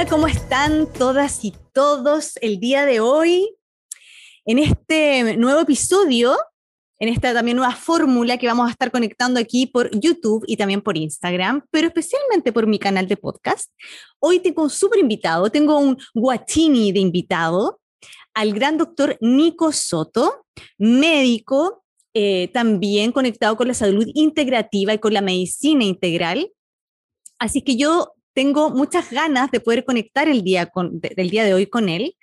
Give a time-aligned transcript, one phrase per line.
[0.00, 3.54] Hola, ¿cómo están todas y todos el día de hoy?
[4.46, 6.38] En este nuevo episodio,
[6.98, 10.80] en esta también nueva fórmula que vamos a estar conectando aquí por YouTube y también
[10.80, 13.70] por Instagram, pero especialmente por mi canal de podcast.
[14.20, 17.78] Hoy tengo un súper invitado, tengo un guachini de invitado,
[18.32, 20.46] al gran doctor Nico Soto,
[20.78, 26.50] médico, eh, también conectado con la salud integrativa y con la medicina integral.
[27.38, 31.54] Así que yo tengo muchas ganas de poder conectar el día, con, del día de
[31.54, 32.16] hoy con él.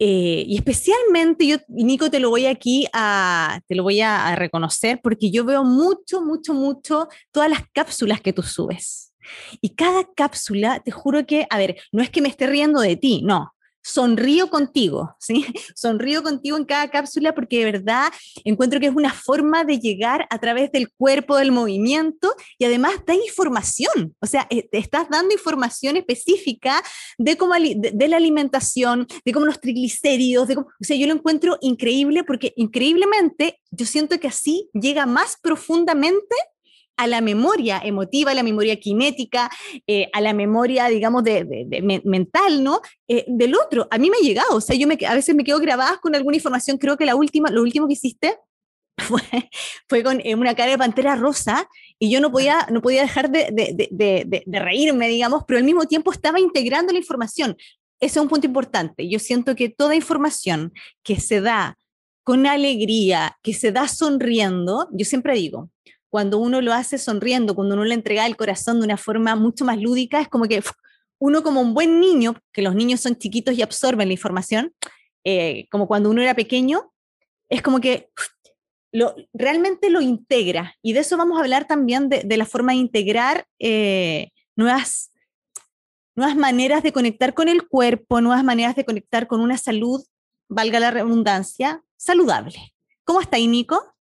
[0.00, 5.00] Eh, y especialmente yo, Nico, te lo voy aquí a, te lo voy a, reconocer
[5.02, 9.12] porque yo veo mucho, mucho, mucho todas las cápsulas que tú subes.
[9.60, 12.96] Y cada cápsula, te juro que, a ver, no es que me esté riendo de
[12.96, 13.52] ti, no,
[13.88, 15.46] sonrío contigo, ¿sí?
[15.74, 18.12] Sonrío contigo en cada cápsula porque de verdad
[18.44, 22.94] encuentro que es una forma de llegar a través del cuerpo, del movimiento y además
[23.06, 26.82] da información, o sea, eh, te estás dando información específica
[27.16, 31.58] de, cómo, de, la alimentación, de cómo los triglicéridos, de o sea, yo lo encuentro
[31.60, 36.34] increíble porque increíblemente yo siento que así llega más profundamente
[36.98, 39.48] a la memoria emotiva, a la memoria kinética,
[39.86, 42.82] eh, a la memoria, digamos, de, mental, ¿no?
[43.06, 43.86] Eh, del otro.
[43.90, 46.14] A mí me ha llegado, o sea, yo me, a veces me quedo grabada con
[46.14, 48.36] alguna información, creo que la última, lo último que hiciste
[49.88, 51.68] fue, con eh, una cara de pantera rosa
[52.00, 56.40] y yo no podía, no podía dejar de, reírme, digamos, pero al mismo tiempo estaba
[56.40, 57.56] integrando la información.
[58.00, 59.08] Ese es un punto importante.
[59.08, 60.72] Yo siento que toda información
[61.04, 61.76] que se da
[62.24, 65.70] con alegría, que se da sonriendo, yo siempre digo,
[66.10, 69.64] cuando uno lo hace sonriendo, cuando uno le entrega el corazón de una forma mucho
[69.64, 70.62] más lúdica, es como que
[71.18, 74.72] uno como un buen niño, que los niños son chiquitos y absorben la información,
[75.24, 76.92] eh, como cuando uno era pequeño,
[77.48, 78.10] es como que
[78.92, 80.74] lo, realmente lo integra.
[80.82, 85.10] Y de eso vamos a hablar también de, la forma de integrar eh, nuevas,
[86.14, 90.02] nuevas maneras de conectar con el cuerpo, nuevas maneras de conectar con una salud,
[90.48, 92.74] valga la redundancia, saludable.
[93.04, 93.94] ¿Cómo está, Nico?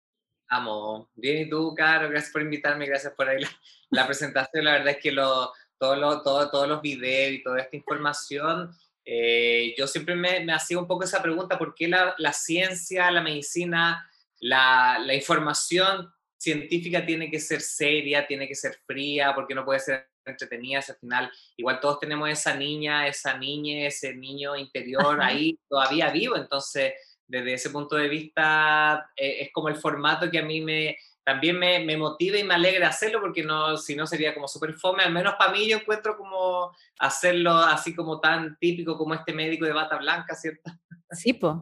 [0.54, 1.10] Amo.
[1.16, 2.08] Bien, ¿y tú, Caro?
[2.08, 3.42] Gracias por invitarme, gracias por ahí
[3.90, 4.64] la, presentación.
[4.64, 8.70] La verdad es que lo, todo lo, todo, todos los videos y toda esta información,
[9.04, 13.10] eh, yo siempre me, me hacía un poco esa pregunta, ¿por qué la, la ciencia,
[13.10, 19.56] la medicina, la, la, información científica tiene que ser seria, tiene que ser fría, porque
[19.56, 24.54] no puede ser entretenida, al final igual todos tenemos esa niña, esa niña, ese niño
[24.54, 26.92] interior ahí todavía vivo, entonces
[27.26, 31.58] desde ese punto de vista eh, es como el formato que a mí me, también
[31.58, 35.02] me, me, motiva y me alegra hacerlo porque no, si no sería como súper fome,
[35.02, 39.64] al menos para mí yo encuentro como hacerlo así como tan típico como este médico
[39.64, 40.70] de bata blanca, ¿cierto?
[41.10, 41.54] Sí, pues.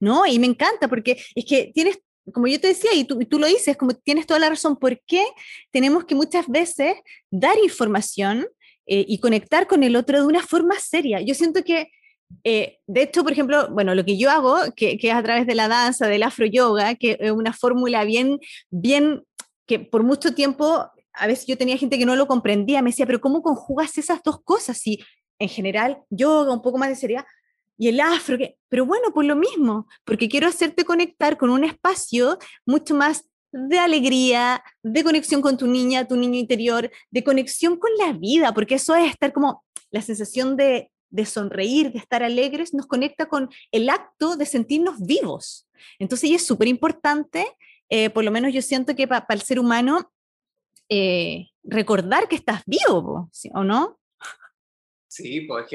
[0.00, 1.98] No, y me encanta porque es que tienes,
[2.32, 5.00] como yo te decía, y tú, tú lo dices, como tienes toda la razón, ¿por
[5.06, 5.24] qué
[5.70, 6.94] tenemos que muchas veces
[7.30, 8.46] dar información
[8.86, 11.20] eh, y conectar con el otro de una forma seria?
[11.20, 11.90] Yo siento que
[12.44, 15.54] eh, de hecho, por ejemplo, bueno, lo que yo hago, que, es a través de
[15.54, 18.38] la danza, del afro yoga, que es una fórmula bien,
[18.70, 19.24] bien,
[19.66, 23.06] que por mucho tiempo, a veces yo tenía gente que no lo comprendía, me decía,
[23.06, 24.78] pero ¿cómo conjugas esas dos cosas?
[24.78, 25.00] Si
[25.38, 27.24] en general yoga, un poco más de seriedad,
[27.76, 31.64] y el afro, que, pero bueno, pues lo mismo, porque quiero hacerte conectar con un
[31.64, 37.76] espacio mucho más de alegría, de conexión con tu niña, tu niño interior, de conexión
[37.76, 42.22] con la vida, porque eso es estar como la sensación de de sonreír, de estar
[42.22, 45.68] alegres, nos conecta con el acto de sentirnos vivos.
[45.98, 47.46] Entonces, y es súper importante,
[47.88, 50.12] eh, por lo menos yo siento que para el ser humano,
[50.88, 53.98] eh, recordar que estás vivo, ¿o no?
[55.06, 55.66] Sí, pues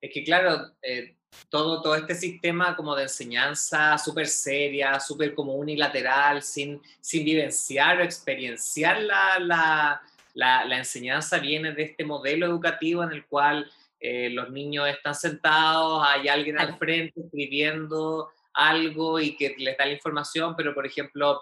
[0.00, 1.16] es que, claro, eh,
[1.48, 7.98] todo, todo este sistema como de enseñanza súper seria, súper como unilateral, sin, sin vivenciar
[7.98, 10.02] o experienciar la,
[10.34, 13.70] la, la enseñanza, viene de este modelo educativo en el cual
[14.02, 19.86] eh, los niños están sentados, hay alguien al frente escribiendo algo y que les da
[19.86, 21.40] la información, pero por ejemplo,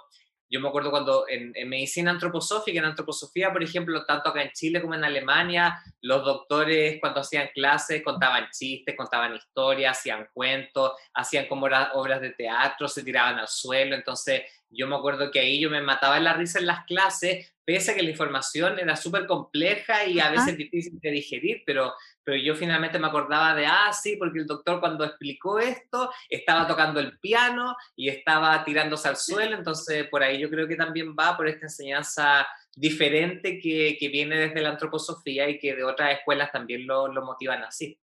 [0.50, 4.82] yo me acuerdo cuando en, medicina antroposófica, en antroposofía, por ejemplo, tanto acá en Chile
[4.82, 11.46] como en Alemania, los doctores cuando hacían clases contaban chistes, contaban historias, hacían cuentos, hacían
[11.46, 15.68] como obras de teatro, se tiraban al suelo, entonces yo me acuerdo que ahí yo
[15.68, 19.26] me mataba en la risa en las clases, pese a que la información era súper
[19.26, 21.92] compleja y a veces difícil de digerir, pero
[22.30, 26.66] pero yo finalmente me acordaba de, ah, sí, porque el doctor cuando explicó esto estaba
[26.66, 31.16] tocando el piano y estaba tirándose al suelo, entonces por ahí yo creo que también
[31.18, 32.46] va por esta enseñanza
[32.76, 37.24] diferente que, que viene desde la antroposofía y que de otras escuelas también lo, lo
[37.24, 37.98] motivan así.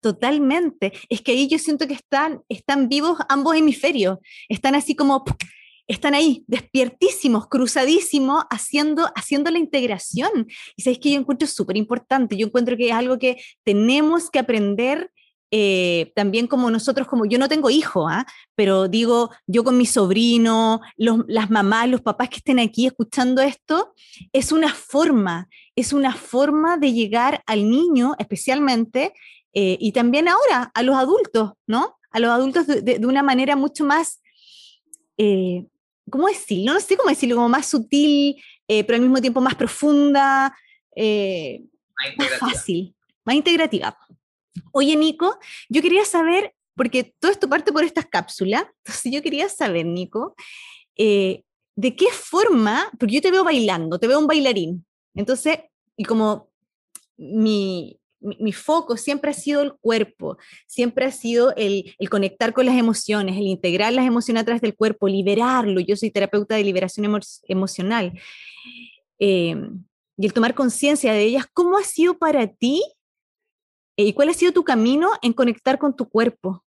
[0.00, 0.92] Totalmente.
[1.08, 4.18] Es que ahí yo siento que están, están vivos ambos hemisferios.
[4.48, 5.24] Están así como
[5.92, 10.46] están ahí, despiertísimos, cruzadísimos, haciendo, haciendo la integración.
[10.76, 14.38] Y sabéis que yo encuentro súper importante, yo encuentro que es algo que tenemos que
[14.38, 15.10] aprender
[15.52, 18.24] eh, también como nosotros, como yo no tengo hijo, ¿ah?
[18.54, 23.92] pero digo, yo con mi sobrino, las mamás, los papás que estén aquí escuchando esto,
[24.32, 29.12] es una forma, es una forma de llegar al niño especialmente,
[29.52, 31.96] eh, y también ahora a los adultos, ¿no?
[32.12, 34.20] A los adultos de, una manera mucho más,
[35.18, 35.66] eh,
[36.08, 36.74] ¿cómo decirlo?
[36.74, 38.36] No sé cómo decirlo, como más sutil,
[38.66, 40.56] pero al mismo tiempo más profunda,
[42.16, 42.94] más fácil,
[43.24, 43.96] más integrativa.
[44.72, 45.38] Oye, Nico,
[45.68, 50.34] yo quería saber, porque todo esto parte por estas cápsulas, entonces yo quería saber, Nico,
[50.96, 51.42] eh,
[51.76, 55.58] de qué forma, porque yo te veo bailando, te veo un bailarín, entonces,
[55.96, 56.50] y como
[57.16, 57.99] mi,
[58.52, 63.46] foco siempre ha sido el cuerpo, siempre ha sido el, conectar con las emociones, el
[63.46, 65.80] integrar las emociones a través del cuerpo, liberarlo.
[65.80, 68.12] Yo soy terapeuta de liberación emocional.
[69.18, 69.56] Eh,
[70.16, 72.82] y el tomar conciencia de ellas, ¿cómo ha sido para ti
[74.00, 76.64] eh, ¿Y cuál ha sido tu camino en conectar con tu cuerpo?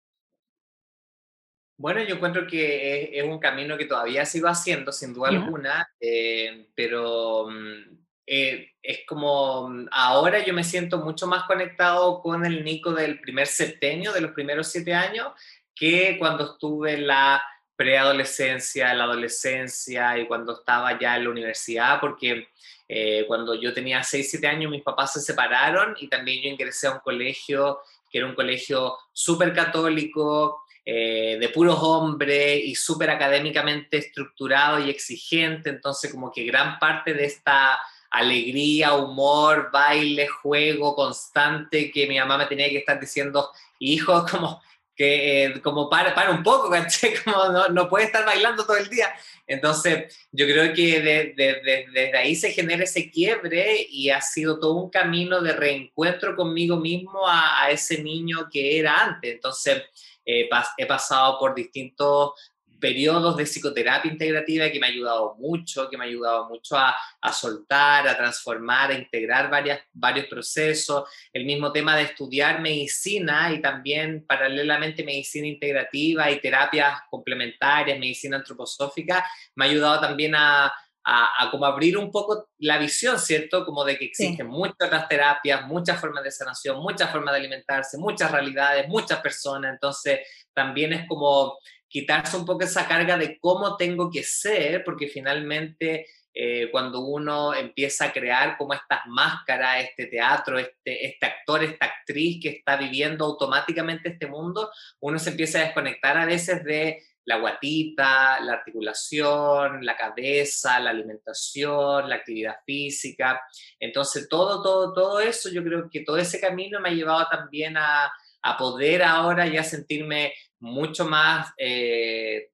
[1.78, 6.68] Bueno, yo encuentro que es, un camino que todavía sigo haciendo, sin duda alguna, eh,
[6.74, 7.99] pero mm,
[8.31, 13.19] eh, es como mm, ahora yo me siento mucho más conectado con el Nico del
[13.19, 15.29] primer septenio, de los primeros siete años,
[15.73, 17.41] que cuando estuve en la
[17.75, 22.49] preadolescencia, en la adolescencia y cuando estaba ya en la universidad, porque
[22.87, 26.87] eh, cuando yo tenía 6, 7 años, mis papás se separaron y también yo ingresé
[26.87, 27.79] a un colegio
[28.11, 34.89] que era un colegio súper católico, eh, de puros hombres y súper académicamente estructurado y
[34.89, 35.69] exigente.
[35.69, 37.79] Entonces, como que gran parte de esta
[38.11, 44.61] alegría, humor, baile, juego constante que mi mamá me tenía que estar diciendo, hijo, como
[45.00, 46.69] que eh, como para, para un poco,
[47.23, 49.07] Como no, no, puede estar bailando todo el día.
[49.47, 54.89] Entonces, yo creo que desde ahí se genera ese quiebre y ha sido todo un
[54.89, 59.35] camino de reencuentro conmigo mismo a, ese niño que era antes.
[59.35, 59.83] Entonces,
[60.25, 62.33] eh, he pasado por distintos
[62.79, 66.95] periodos de psicoterapia integrativa que me ha ayudado mucho, que me ha ayudado mucho a,
[67.21, 71.09] a soltar, a transformar, a integrar varias, varios procesos.
[71.33, 78.37] El mismo tema de estudiar medicina y también paralelamente medicina integrativa y terapias complementarias, medicina
[78.37, 80.71] antroposófica, me ha ayudado también a,
[81.03, 83.65] a, como abrir un poco la visión, ¿cierto?
[83.65, 87.97] Como de que existen muchas otras terapias, muchas formas de sanación, muchas formas de alimentarse,
[87.97, 89.73] muchas realidades, muchas personas.
[89.73, 90.19] Entonces,
[90.53, 91.57] también es como
[91.89, 97.53] quitarse un poco esa carga de cómo tengo que ser, porque finalmente eh, cuando uno
[97.53, 102.77] empieza a crear como estas máscaras, este teatro, este, este actor, esta actriz que está
[102.77, 108.53] viviendo automáticamente este mundo, uno se empieza a desconectar a veces de la guatita, la
[108.53, 113.41] articulación, la cabeza, la alimentación, la actividad física.
[113.80, 117.75] Entonces, todo, todo, todo eso, yo creo que todo ese camino me ha llevado también
[117.77, 122.50] a, a poder ahora ya sentirme mucho más eh,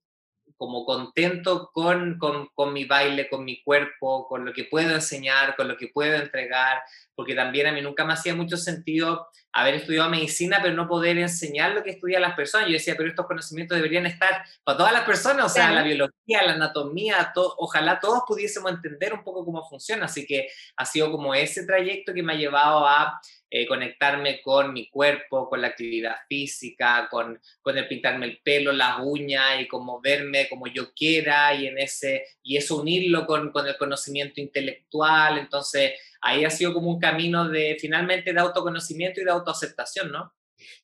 [0.58, 5.56] como contento con, con, con, mi baile, con mi cuerpo, con lo que puedo enseñar,
[5.56, 6.82] con lo que puedo entregar,
[7.14, 11.18] porque también a mí nunca me hacía mucho sentido haber estudiado medicina, pero no poder
[11.18, 12.68] enseñar lo que estudian las personas.
[12.68, 16.44] Yo decía, pero estos conocimientos deberían estar para todas las personas, o sea, la biología,
[16.44, 20.06] la anatomía, ojalá todos pudiésemos entender un poco cómo funciona.
[20.06, 24.74] Así que ha sido como ese trayecto que me ha llevado a eh, conectarme con
[24.74, 29.70] mi cuerpo, con la actividad física, con, con el pintarme el pelo, las uñas y
[29.70, 34.42] como verme como yo quiera y, en ese, y eso unirlo con, con el conocimiento
[34.42, 35.38] intelectual.
[35.38, 35.94] Entonces,
[36.26, 40.34] ahí ha sido como un camino de finalmente de autoconocimiento y de autoaceptación, ¿no?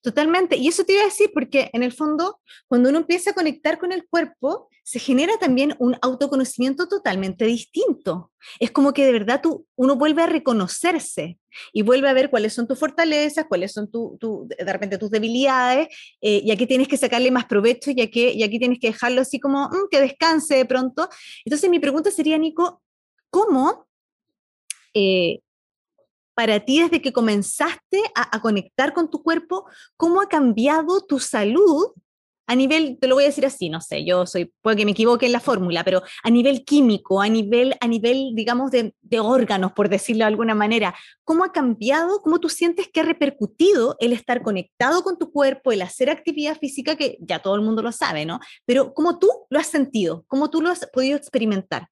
[0.01, 0.55] Totalmente.
[0.57, 3.79] Y eso te iba a decir porque en el fondo, cuando uno empieza a conectar
[3.79, 8.31] con el cuerpo, se genera también un autoconocimiento totalmente distinto.
[8.59, 11.39] Es como que de verdad tú, uno vuelve a reconocerse
[11.71, 14.17] y vuelve a ver cuáles son tus fortalezas, cuáles son tu,
[14.47, 15.87] de repente tus debilidades,
[16.21, 19.21] eh, y aquí tienes que sacarle más provecho y aquí, y aquí tienes que dejarlo
[19.21, 21.09] así como mm, que descanse de pronto.
[21.45, 22.81] Entonces mi pregunta sería, Nico,
[23.29, 23.87] ¿cómo
[24.93, 25.39] eh,
[26.33, 29.65] para ti desde que comenzaste a, conectar con tu cuerpo,
[29.97, 31.91] cómo ha cambiado tu salud
[32.47, 34.91] a nivel, te lo voy a decir así, no sé, yo soy, puede que me
[34.91, 39.19] equivoque en la fórmula, pero a nivel químico, a nivel, a nivel digamos, de, de,
[39.19, 40.93] órganos, por decirlo de alguna manera,
[41.23, 45.71] ¿cómo ha cambiado, cómo tú sientes que ha repercutido el estar conectado con tu cuerpo,
[45.71, 48.39] el hacer actividad física, que ya todo el mundo lo sabe, ¿no?
[48.65, 50.25] Pero ¿cómo tú lo has sentido?
[50.27, 51.87] ¿Cómo tú lo has podido experimentar?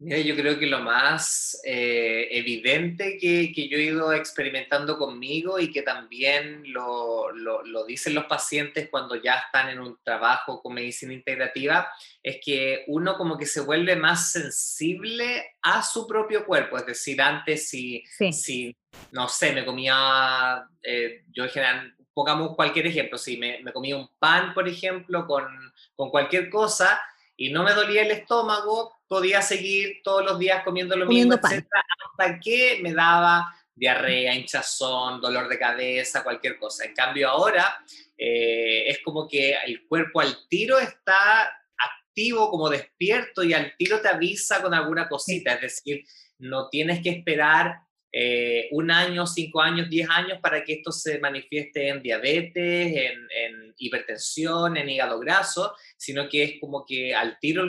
[0.00, 5.58] Mira, yo creo que lo más eh, evidente que, que, yo he ido experimentando conmigo
[5.58, 10.60] y que también lo, lo, lo, dicen los pacientes cuando ya están en un trabajo
[10.60, 11.88] con medicina integrativa,
[12.22, 16.76] es que uno como que se vuelve más sensible a su propio cuerpo.
[16.76, 18.76] Es decir, antes si, si
[19.12, 23.96] no sé, me comía, eh, yo en general, pongamos cualquier ejemplo, si me, me comía
[23.96, 25.46] un pan, por ejemplo, con,
[25.94, 27.00] con cualquier cosa,
[27.36, 32.40] y no me dolía el estómago, podía seguir todos los días comiendo lo mismo, hasta
[32.40, 36.84] que me daba diarrea, hinchazón, dolor de cabeza, cualquier cosa.
[36.84, 37.84] En cambio ahora
[38.16, 44.00] eh, es como que el cuerpo al tiro está activo, como despierto y al tiro
[44.00, 46.04] te avisa con alguna cosita, es decir,
[46.38, 47.80] no tienes que esperar
[48.12, 53.74] eh, un año, cinco años, diez años para que esto se manifieste en diabetes, en,
[53.76, 57.64] hipertensión, en hígado graso, sino que es como que al tiro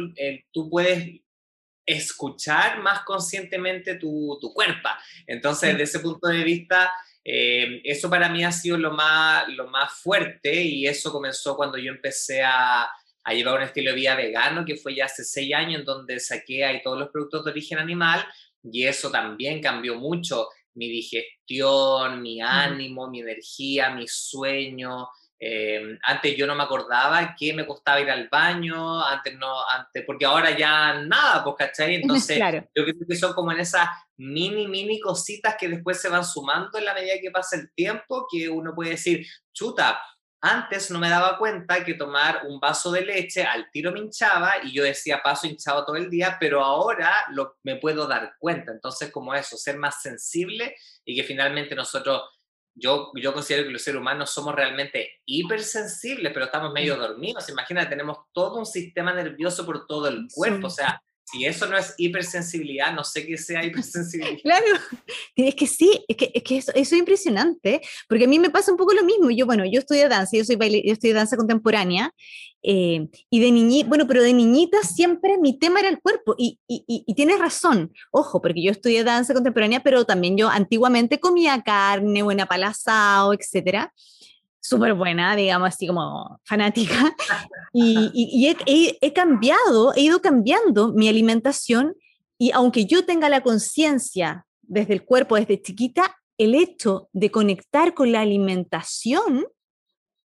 [0.52, 1.25] tú puedes
[1.86, 4.90] escuchar más conscientemente tu, tu cuerpo.
[5.28, 6.92] Entonces, desde ese punto de vista,
[7.24, 11.78] eh, eso para mí ha sido lo más, lo más fuerte y eso comenzó cuando
[11.78, 12.88] yo empecé a,
[13.24, 16.20] a llevar un estilo de vida vegano, que fue ya hace seis años, en donde
[16.20, 18.26] saqué ahí todos los productos de origen animal
[18.64, 25.08] y eso también cambió mucho mi digestión, mi ánimo, mi energía, mi sueño.
[25.48, 30.04] Eh, antes yo no me acordaba que me costaba ir al baño, antes no, antes,
[30.04, 31.96] porque ahora ya nada, pues, ¿cachai?
[32.02, 32.40] Entonces,
[32.76, 33.88] yo creo que son como en esas
[34.18, 38.26] mini, mini cositas que después se van sumando en la medida que pasa el tiempo,
[38.32, 39.24] que uno puede decir,
[39.54, 40.02] chuta,
[40.42, 44.64] antes no me daba cuenta que tomar un vaso de leche al tiro me hinchaba
[44.64, 48.72] y yo decía paso hinchado todo el día, pero ahora lo, me puedo dar cuenta.
[48.72, 52.22] Entonces, como eso, ser más sensible y que finalmente nosotros,
[52.76, 57.50] yo, yo considero que los seres humanos somos realmente hipersensibles, pero estamos medio dormidos.
[57.50, 61.02] Imagina, tenemos todo un sistema nervioso por todo el cuerpo, o sea,
[61.36, 64.40] si eso no es hipersensibilidad, no sé qué sea hipersensibilidad.
[64.44, 64.66] Claro,
[65.36, 68.72] es que sí, es que, es que eso, es impresionante, porque a mí me pasa
[68.72, 69.30] un poco lo mismo.
[69.32, 72.12] Yo, bueno, yo estudio danza, yo, soy baile, yo estudio danza contemporánea,
[72.64, 76.60] eh, y de niñita, bueno, pero de niñita siempre mi tema era el cuerpo, y,
[76.68, 81.62] y, y, tienes razón, ojo, porque yo estudié danza contemporánea, pero también yo antiguamente comía
[81.64, 83.94] carne, buena palazao, etcétera
[84.68, 87.16] súper buena, digamos así como fanática,
[87.74, 91.96] y, y, he, he, cambiado, he ido cambiando mi alimentación
[92.38, 97.94] y aunque yo tenga la conciencia desde el cuerpo, desde chiquita, el hecho de conectar
[97.94, 99.46] con la alimentación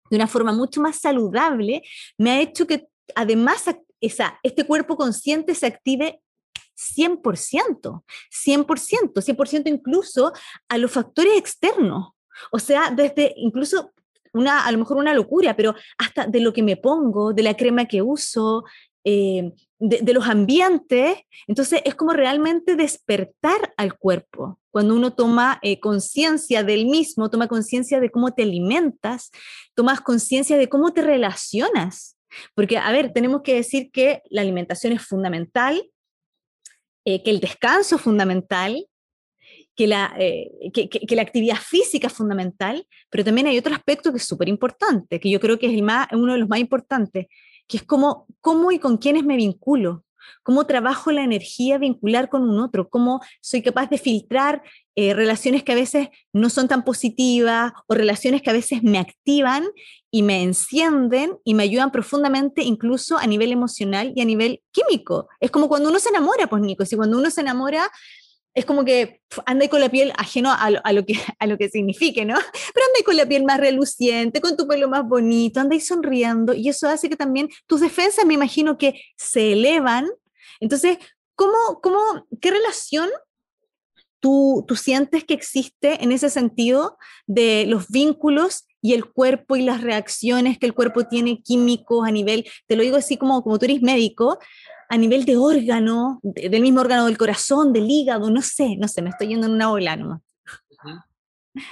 [0.09, 1.83] de una forma mucho más saludable
[2.17, 3.65] me ha hecho que además
[4.01, 6.21] esa, este cuerpo consciente se active
[6.97, 10.31] 100%, 100%, 100% incluso
[10.69, 12.11] a los factores externos.
[12.51, 13.91] O sea, desde incluso
[14.33, 17.55] una, a lo mejor una locura, pero hasta de lo que me pongo, de la
[17.55, 18.63] crema que uso,
[19.03, 21.17] eh, de, los ambientes.
[21.47, 24.59] Entonces es como realmente despertar al cuerpo.
[24.71, 29.31] Cuando uno toma eh, conciencia del mismo, toma conciencia de cómo te alimentas,
[29.75, 32.17] tomas conciencia de cómo te relacionas.
[32.53, 35.89] Porque, a ver, tenemos que decir que la alimentación es fundamental,
[37.05, 38.85] eh, que el descanso es fundamental,
[39.79, 44.17] que la, eh, que, la actividad física es fundamental, pero también hay otro aspecto que
[44.17, 47.27] es súper importante, que yo creo que es el más, uno de los más importantes,
[47.65, 50.03] que es cómo, cómo y con quiénes me vinculo,
[50.43, 54.63] cómo trabajo la energía vincular con un otro, cómo soy capaz de filtrar
[54.97, 58.99] eh, relaciones que a veces no son tan positivas o relaciones que a veces me
[58.99, 59.63] activan
[60.11, 65.29] y me encienden y me ayudan profundamente incluso a nivel emocional y a nivel químico.
[65.39, 67.89] Es como cuando uno se enamora, pues Nico, si cuando uno se enamora
[68.53, 72.25] es como que anda con la piel ajeno a lo, que, a lo que signifique,
[72.25, 72.35] ¿no?
[72.35, 76.69] Pero anda con la piel más reluciente, con tu pelo más bonito, anda sonriendo y
[76.69, 80.09] eso hace que también tus defensas me imagino que se elevan.
[80.59, 80.97] Entonces,
[81.35, 83.09] ¿cómo, cómo, qué relación
[84.19, 89.61] tú, tú sientes que existe en ese sentido de los vínculos y el cuerpo y
[89.63, 93.59] las reacciones que el cuerpo tiene químicos a nivel, te lo digo así como, como
[93.59, 94.39] tú eres médico,
[94.89, 99.01] a nivel de órgano, del mismo órgano del corazón, del hígado, no sé, no sé,
[99.01, 100.21] me estoy yendo en una ola nomás.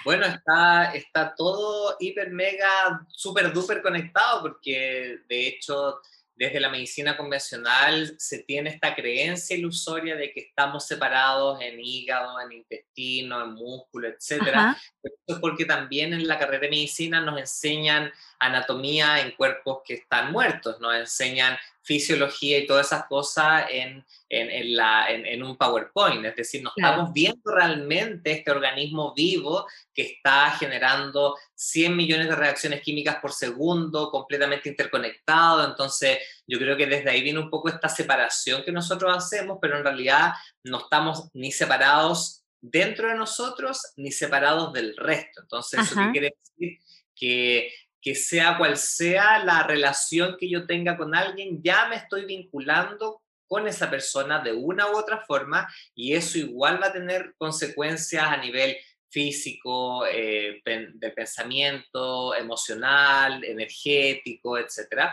[0.04, 6.00] Bueno, está, está todo hiper, mega, súper, duper conectado porque de hecho
[6.38, 12.40] desde la medicina convencional se tiene esta creencia ilusoria de que estamos separados en hígado,
[12.40, 14.76] en intestino, en músculo, etc.
[15.02, 19.96] Eso es porque también en la carrera de medicina nos enseñan anatomía en cuerpos que
[19.96, 26.26] están muertos, nos enseñan fisiología y todas esas cosas en, en, la, en, un PowerPoint.
[26.26, 32.36] Es decir, no estamos viendo realmente este organismo vivo que está generando 100 millones de
[32.36, 35.66] reacciones químicas por segundo, completamente interconectado.
[35.66, 39.78] Entonces, yo creo que desde ahí viene un poco esta separación que nosotros hacemos, pero
[39.78, 45.40] en realidad no estamos ni separados dentro de nosotros ni separados del resto.
[45.42, 46.80] Entonces, eso quiere decir
[47.16, 47.72] que
[48.08, 53.22] que sea cual sea la relación que yo tenga con alguien, ya me estoy vinculando
[53.46, 58.24] con esa persona de una u otra forma y eso igual va a tener consecuencias
[58.24, 58.78] a nivel
[59.10, 65.12] físico, eh, de pensamiento, emocional, energético, etc.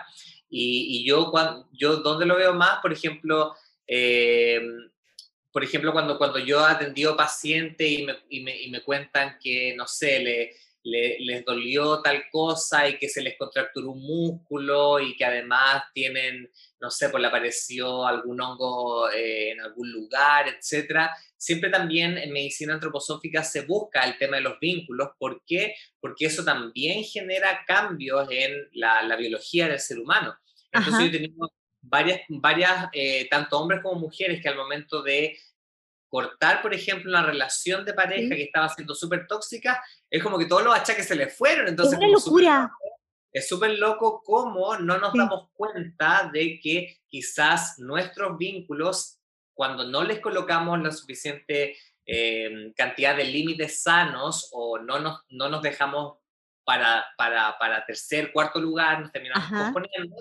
[0.48, 2.78] Y, yo, cuando, yo, ¿dónde lo veo más?
[2.80, 3.56] Por ejemplo,
[3.88, 4.62] eh,
[5.50, 9.36] por ejemplo cuando, cuando yo he atendido pacientes y me, y, me, y me cuentan
[9.42, 10.52] que, no sé, le,
[10.84, 16.50] les dolió tal cosa y que se les contracturó un músculo y que además tienen,
[16.78, 21.08] no sé, pues le apareció algún hongo eh, en algún lugar, etc.
[21.36, 25.08] Siempre también en medicina antroposófica se busca el tema de los vínculos.
[25.18, 25.74] ¿Por qué?
[26.00, 30.36] Porque eso también genera cambios en la, biología del ser humano.
[30.70, 35.38] Entonces yo he tenido varias, varias eh, tanto hombres como mujeres que al momento de
[36.14, 40.46] cortar, por ejemplo, una relación de pareja que estaba siendo súper tóxica, es como que
[40.46, 41.66] todos los achaques se le fueron.
[41.66, 42.70] Entonces, es una locura.
[43.32, 49.18] es súper loco cómo no nos damos cuenta de que quizás nuestros vínculos,
[49.54, 55.48] cuando no les colocamos la suficiente eh, cantidad de límites sanos o no nos, no
[55.48, 56.18] nos dejamos
[56.64, 60.14] para, para, para tercer, cuarto lugar, nos terminamos componiendo,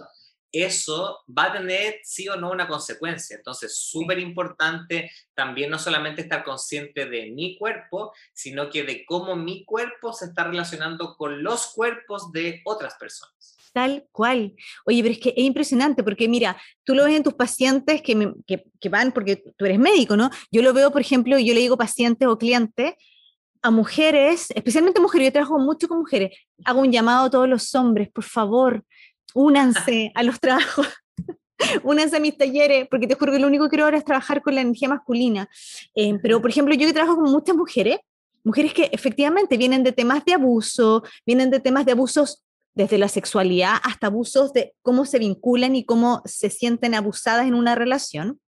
[0.54, 3.36] eso va a tener sí o no una consecuencia.
[3.36, 9.36] Entonces, súper importante también no solamente estar consciente de mi cuerpo, sino que de cómo
[9.36, 13.58] mi cuerpo se está relacionando con los cuerpos de otras personas.
[13.74, 14.54] Tal cual.
[14.86, 18.32] Oye, pero es que es impresionante porque mira, tú lo ves en tus pacientes que,
[18.46, 20.30] que, van, porque tú eres médico, ¿no?
[20.52, 22.94] Yo lo veo, por ejemplo, yo le digo pacientes o clientes
[23.64, 27.74] a mujeres, especialmente mujeres, yo trabajo mucho con mujeres, hago un llamado a todos los
[27.74, 28.84] hombres, por favor,
[29.34, 30.88] únanse a los trabajos,
[31.84, 34.42] únanse a mis talleres, porque te juro que lo único que quiero ahora es trabajar
[34.42, 35.50] con la energía masculina.
[35.96, 37.98] Eh, pero, por ejemplo, yo que trabajo con muchas mujeres,
[38.44, 42.44] mujeres que efectivamente vienen de temas de abuso, vienen de temas de abusos
[42.76, 47.54] desde la sexualidad hasta abusos de cómo se vinculan y cómo se sienten abusadas en
[47.54, 48.40] una relación.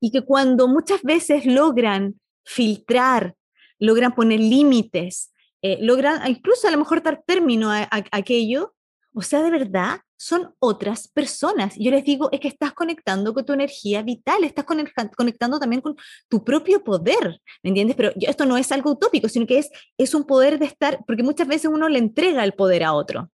[0.00, 3.34] Y que cuando muchas veces logran filtrar,
[3.78, 8.74] logran poner límites, eh, logran incluso a lo mejor dar término a aquello,
[9.14, 11.74] o sea, de verdad, son otras personas.
[11.76, 15.96] Yo les digo, es que estás conectando con tu energía vital, estás conectando también con
[16.28, 17.96] tu propio poder, ¿me entiendes?
[17.96, 21.22] Pero esto no es algo utópico, sino que es, es un poder de estar, porque
[21.22, 23.30] muchas veces uno le entrega el poder a otro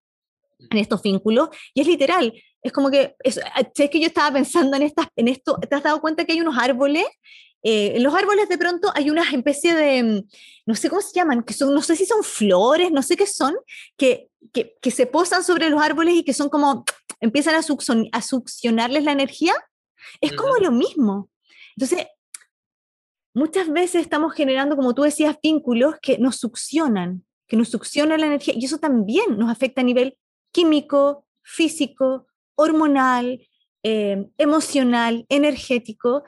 [0.71, 4.77] en estos vínculos, y es literal, es como que, es, es que yo estaba pensando
[4.77, 7.07] en, estas, en esto, ¿te has dado cuenta que hay unos árboles
[7.63, 10.29] eh, en los árboles de pronto hay una especie de, mm,
[10.67, 13.27] no sé cómo se llaman, que son, no sé si son flores, no sé qué
[13.27, 13.57] son,
[13.97, 16.85] que, que, que se posan sobre los árboles y que son como,
[17.21, 17.59] empiezan a,
[18.13, 19.55] a succionarles la energía.
[20.21, 21.31] Es como lo mismo.
[21.77, 22.07] Entonces,
[23.35, 28.27] muchas veces estamos generando, como tú decías, vínculos que nos succionan, que nos succionan la
[28.27, 30.19] energía y eso también nos afecta a nivel
[30.53, 33.41] químico, físico, hormonal,
[33.83, 36.25] eh, emocional, energético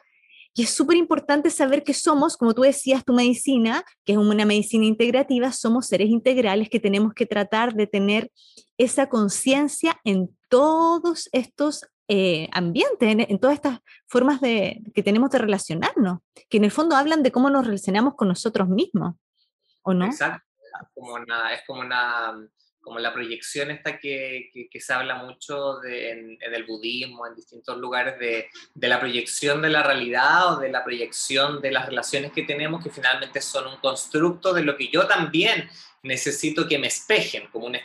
[0.55, 4.45] y es súper importante saber que somos, como tú decías, tu medicina, que es una
[4.45, 8.31] medicina integrativa, somos seres integrales que tenemos que tratar de tener
[8.77, 15.39] esa conciencia en todos estos eh, ambientes, en, todas estas formas de, que tenemos de
[15.39, 19.15] relacionarnos, que en el fondo hablan de cómo nos relacionamos con nosotros mismos,
[19.83, 20.07] ¿o no?
[20.07, 20.45] Exacto,
[20.95, 22.35] como es como una
[22.81, 27.77] como la proyección esta que, que, se habla mucho de, en, el budismo, en distintos
[27.79, 32.33] lugares, de, de, la proyección de la realidad o de la proyección de las relaciones
[32.33, 35.69] que tenemos, que finalmente son un constructo de lo que yo también
[36.03, 37.77] necesito que me espejen, como un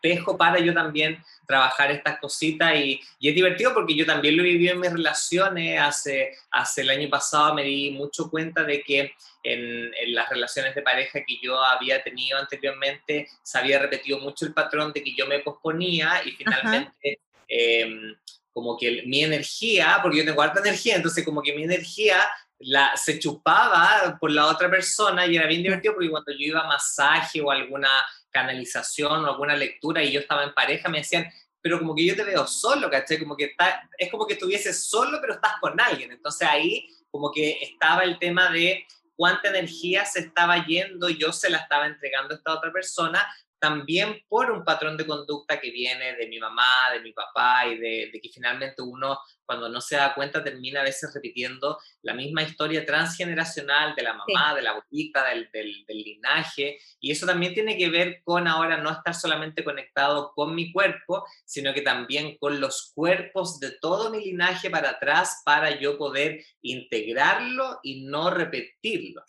[0.00, 4.42] espejo para yo también trabajar estas cositas y, y, es divertido porque yo también lo
[4.42, 8.82] he vivido en mis relaciones, hace, hace el año pasado me di mucho cuenta de
[8.82, 14.18] que en, en, las relaciones de pareja que yo había tenido anteriormente se había repetido
[14.20, 17.20] mucho el patrón de que yo me posponía y finalmente...
[17.52, 18.14] Em,
[18.52, 22.28] como que mi energía, porque yo tengo harta energía, entonces como que mi energía
[22.60, 26.60] la, se chupaba por la otra persona y era bien divertido porque cuando yo iba
[26.60, 27.88] a masaje o alguna
[28.30, 31.26] canalización o alguna lectura y yo estaba en pareja, me decían,
[31.60, 33.18] pero como que yo te veo solo, ¿cachai?
[33.18, 33.54] Como que
[33.98, 36.10] es como que estuvieses solo, pero estás con alguien.
[36.12, 41.50] Entonces ahí como que estaba el tema de cuánta energía se estaba yendo, yo se
[41.50, 43.28] la estaba entregando a esta otra persona
[43.60, 47.78] también por un patrón de conducta que viene de mi mamá, de mi papá y
[47.78, 52.42] de, que finalmente uno cuando no se da cuenta termina a veces repitiendo la misma
[52.42, 56.78] historia transgeneracional de la mamá, de la abuelita, del, del, linaje.
[57.00, 61.26] Y eso también tiene que ver con ahora no estar solamente conectado con mi cuerpo,
[61.44, 66.44] sino que también con los cuerpos de todo mi linaje para atrás para yo poder
[66.62, 69.22] integrarlo y no repetirlo.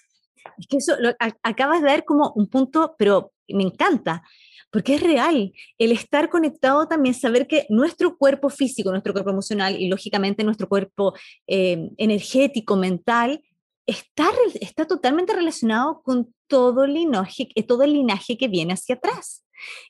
[0.58, 4.24] Es que eso lo, acabas de dar como un punto, pero me encanta,
[4.72, 5.54] porque es real.
[5.78, 10.68] El estar conectado también, saber que nuestro cuerpo físico, nuestro cuerpo emocional y lógicamente nuestro
[10.68, 11.14] cuerpo
[11.48, 13.42] eh, energético, mental,
[13.92, 19.44] está, está totalmente relacionado con todo el, linaje, todo el linaje que viene hacia atrás.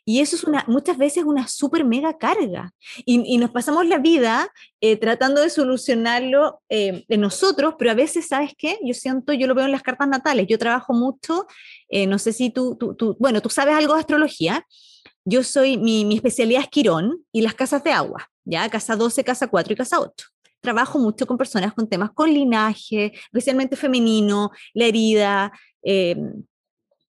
[0.03, 2.73] Y eso es una, muchas veces una súper mega carga.
[3.05, 8.27] Y, nos pasamos la vida eh, tratando de solucionarlo eh, en nosotros, pero a veces,
[8.27, 8.79] ¿sabes qué?
[8.83, 11.47] Yo siento, yo lo veo en las cartas natales, yo trabajo mucho,
[11.89, 14.65] eh, no sé si tú, tú, tú, bueno, tú sabes algo de astrología.
[15.23, 18.67] Yo soy, mi, mi especialidad es Quirón y las casas de agua, ¿ya?
[18.69, 20.25] Casa 12, casa 4 y casa 8
[20.61, 25.51] trabajo mucho con personas con temas con linaje, especialmente femenino, la herida,
[25.83, 26.15] eh,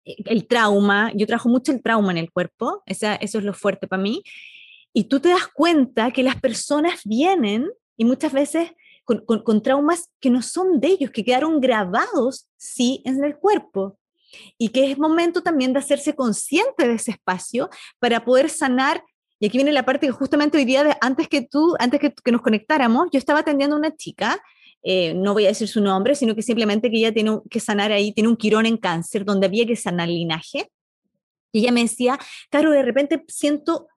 [0.05, 4.01] el trauma, yo trabajo mucho el trauma en el cuerpo, eso es lo fuerte para
[4.01, 4.23] mí,
[4.93, 8.71] y tú te das cuenta que las personas vienen y muchas veces
[9.05, 13.97] con, con, traumas que no son de ellos, que quedaron grabados, sí, en el cuerpo.
[14.57, 19.03] Y que es momento también de hacerse consciente de ese espacio para poder sanar.
[19.41, 22.13] Y aquí viene la parte que justamente hoy día, de, antes que tú, antes que,
[22.13, 24.41] que nos conectáramos, yo estaba atendiendo a una chica
[24.83, 27.91] eh, no voy a decir su nombre, sino que simplemente que ella tiene que sanar
[27.91, 30.71] ahí, tiene un quirón en cáncer donde había que sanar linaje.
[31.51, 32.17] Y ella me decía,
[32.49, 33.87] claro, de repente siento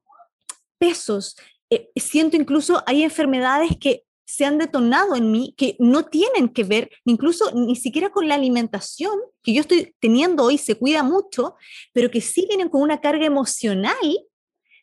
[0.79, 1.37] pesos,
[1.71, 6.65] eh, siento incluso hay enfermedades que se han detonado en mí que no tienen que
[6.65, 11.55] ver, incluso ni siquiera con la alimentación que yo estoy teniendo hoy, se cuida mucho,
[11.93, 13.95] pero que sí vienen con una carga emocional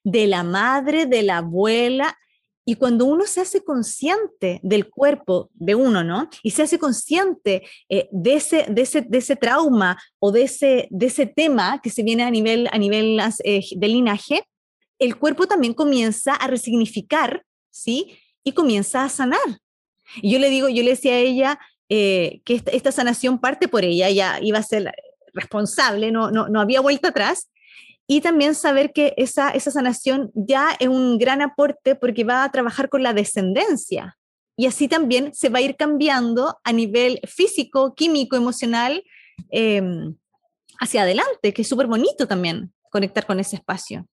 [0.04, 2.18] de la madre, de la abuela,
[2.64, 6.30] y cuando uno se hace consciente del cuerpo de uno, ¿no?
[6.44, 10.88] Y se hace consciente eh, de, ese, de, ese, de ese trauma o de ese,
[10.92, 14.44] de ese tema que se viene a nivel, a nivel eh, de linaje,
[15.00, 18.18] el cuerpo también comienza a resignificar, ¿sí?
[18.44, 19.40] Y comienza a sanar.
[20.22, 21.60] Yo le digo, yo le decía a ella
[21.90, 24.94] eh, que esta, sanación parte por ella, ella iba a ser
[25.34, 27.50] responsable, no, no, no había vuelta atrás,
[28.12, 32.52] y también saber que esa, esa sanación ya es un gran aporte porque va a
[32.52, 34.18] trabajar con la descendencia.
[34.58, 39.02] Y así también se va a ir cambiando a nivel físico, químico, emocional,
[39.50, 40.14] em,
[40.82, 44.06] hacia adelante, que es súper bonito también conectar con ese espacio.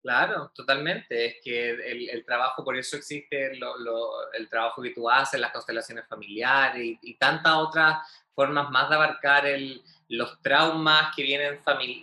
[0.00, 1.26] Claro, totalmente.
[1.26, 6.80] Es que el, trabajo, por eso existe el trabajo que tú haces, las constelaciones familiares
[6.80, 11.60] y, y tantas otras formas más de abarcar el, los traumas que vienen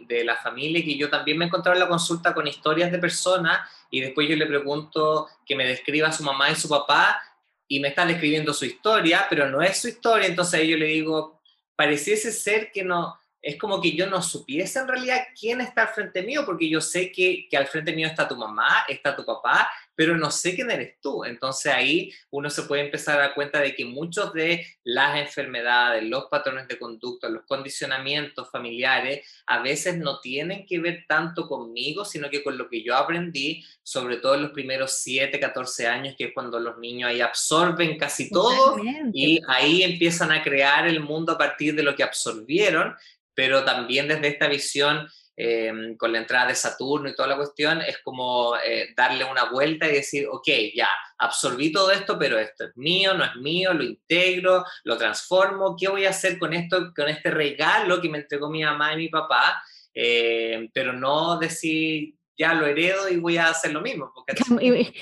[0.07, 2.99] de la familia, que yo también me he encontrado en la consulta con historias de
[2.99, 7.21] personas y después yo le pregunto que me describa su mamá y su papá
[7.67, 11.41] y me están describiendo su historia, pero no es su historia, entonces yo le digo,
[11.75, 15.89] pareciese ser que no, es como que yo no supiese en realidad quién está al
[15.89, 19.25] frente mío, porque yo sé que, que al frente mío está tu mamá, está tu
[19.25, 21.23] papá, pero no sé quién eres tú.
[21.23, 26.03] Entonces ahí uno se puede empezar a dar cuenta de que muchos de las enfermedades,
[26.03, 32.05] los patrones de conducta, los condicionamientos familiares, a veces no tienen que ver tanto conmigo,
[32.05, 36.15] sino que con lo que yo aprendí, sobre todo en los primeros 7, 14 años,
[36.17, 38.77] que es cuando los niños ahí absorben casi todo
[39.13, 42.95] y ahí empiezan a crear el mundo a partir de lo que absorbieron,
[43.35, 47.81] pero también desde esta visión Em, con la entrada de Saturno y toda la cuestión,
[47.81, 52.65] es como eh, darle una vuelta y decir, ok, ya, absorbí todo esto, pero esto
[52.65, 56.93] es mío, no es mío, lo integro, lo transformo, ¿qué voy a hacer con esto,
[56.95, 59.59] con este regalo que me entregó mi mamá y mi papá?
[59.91, 64.11] Eh, pero no decir, ya lo heredo y voy a hacer lo mismo.
[64.13, 64.33] Porque...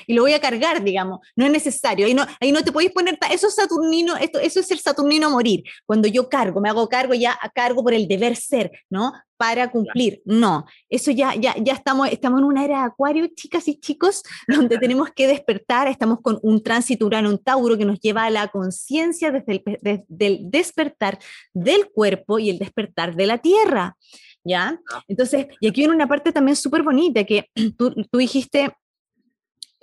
[0.07, 1.19] Y, lo voy a cargar, digamos.
[1.35, 2.05] No es necesario.
[2.05, 5.27] Ahí no, ahí no te podéis poner, eso es saturnino, esto, eso es el saturnino
[5.27, 5.63] a morir.
[5.85, 9.13] Cuando yo cargo, me hago cargo ya cargo por el deber ser, ¿no?
[9.37, 10.21] Para cumplir.
[10.25, 14.23] No, eso ya, ya, ya estamos, estamos en una era de acuario, chicas y chicos,
[14.47, 15.87] donde tenemos que despertar.
[15.87, 19.63] Estamos con un tránsito urano, un tauro que nos lleva a la conciencia desde el
[19.81, 21.19] desde el despertar
[21.53, 23.95] del cuerpo y el despertar de la tierra.
[24.43, 24.79] ¿Ya?
[24.91, 25.03] Ah.
[25.07, 28.71] Entonces, y aquí viene una parte también súper bonita que tú, tú dijiste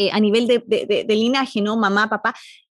[0.01, 1.77] eh, a nivel de, de, de, linaje, ¿no?
[1.77, 2.33] Mamá, papá,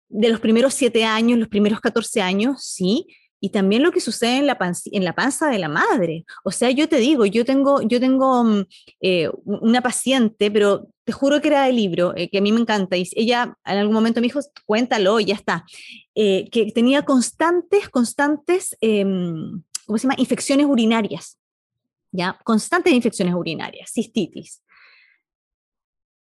[0.08, 3.06] de los primeros siete años, los primeros 14 años, sí,
[3.40, 4.58] y también lo que sucede en la,
[4.92, 6.26] en la panza de la madre.
[6.44, 8.64] O sea, yo te digo, yo tengo, yo tengo mm,
[9.00, 12.60] eh, una paciente, pero te juro que era de libro, eh, que a mí me
[12.60, 15.64] encanta, y ella en algún momento me dijo, cuéntalo, y ya está,
[16.14, 21.38] que tenía constantes, constantes, em, ¿cómo se llama?, infecciones urinarias.
[22.14, 22.38] ¿Ya?
[22.44, 24.62] Constantes infecciones urinarias, cistitis.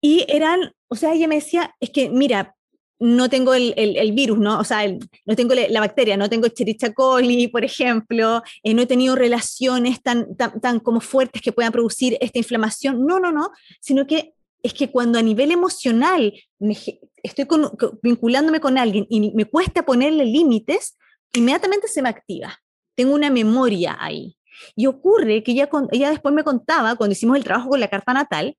[0.01, 2.57] Y eran, o sea, ella me decía, es que, mira,
[2.99, 4.59] no tengo el, el, virus, ¿no?
[4.59, 4.89] O sea,
[5.27, 10.01] no tengo la, bacteria, no tengo Escherichia coli, por ejemplo, eh, no he tenido relaciones
[10.03, 13.05] tan, tan, tan, como fuertes que puedan producir esta inflamación.
[13.05, 13.51] No, no, no,
[13.81, 16.33] sino que es que cuando a nivel emocional
[17.23, 17.47] estoy
[18.03, 20.97] vinculándome con alguien y me cuesta ponerle límites,
[21.35, 22.57] inmediatamente se me activa.
[22.95, 24.37] Tengo una memoria ahí.
[24.77, 28.13] Y ocurre que ella, ella después me contaba, cuando hicimos el trabajo con la carta
[28.13, 28.57] natal,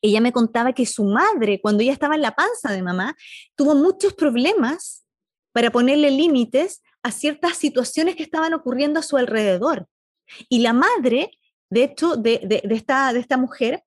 [0.00, 3.16] ella me contaba que su madre, cuando ella estaba en la panza de mamá,
[3.56, 5.04] tuvo muchos problemas
[5.52, 9.86] para ponerle límites a ciertas situaciones que estaban ocurriendo a su alrededor.
[10.48, 11.30] Y la madre,
[11.70, 13.82] de hecho, de, esta, de esta mujer,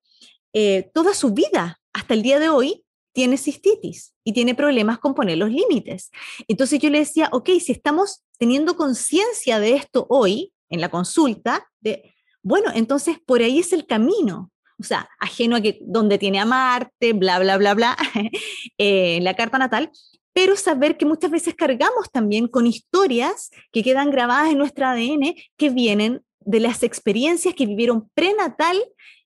[0.52, 5.14] eh, toda su vida, hasta el día de hoy, tiene cistitis y tiene problemas con
[5.14, 6.10] poner los límites.
[6.48, 11.68] Entonces yo le decía, ok, si estamos teniendo conciencia de esto hoy en la consulta,
[11.80, 16.38] de, bueno, entonces por ahí es el camino o sea, ajeno a que donde tiene
[16.38, 17.96] a Marte, bla, bla, bla, bla,
[18.78, 19.90] eh, la carta natal,
[20.32, 25.34] pero saber que muchas veces cargamos también con historias que quedan grabadas en nuestro ADN
[25.56, 28.76] que vienen de las experiencias que vivieron prenatal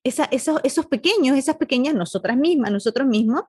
[0.04, 0.28] esos,
[0.62, 3.42] esos pequeños, esas pequeñas, nosotras mismas, nosotros mismos.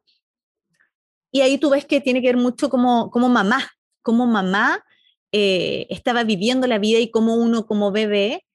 [1.31, 3.69] Y ahí tú ves que tiene que ver mucho como, como mamá,
[4.01, 4.83] como mamá
[5.31, 8.45] eh, estaba viviendo la vida y como uno como bebé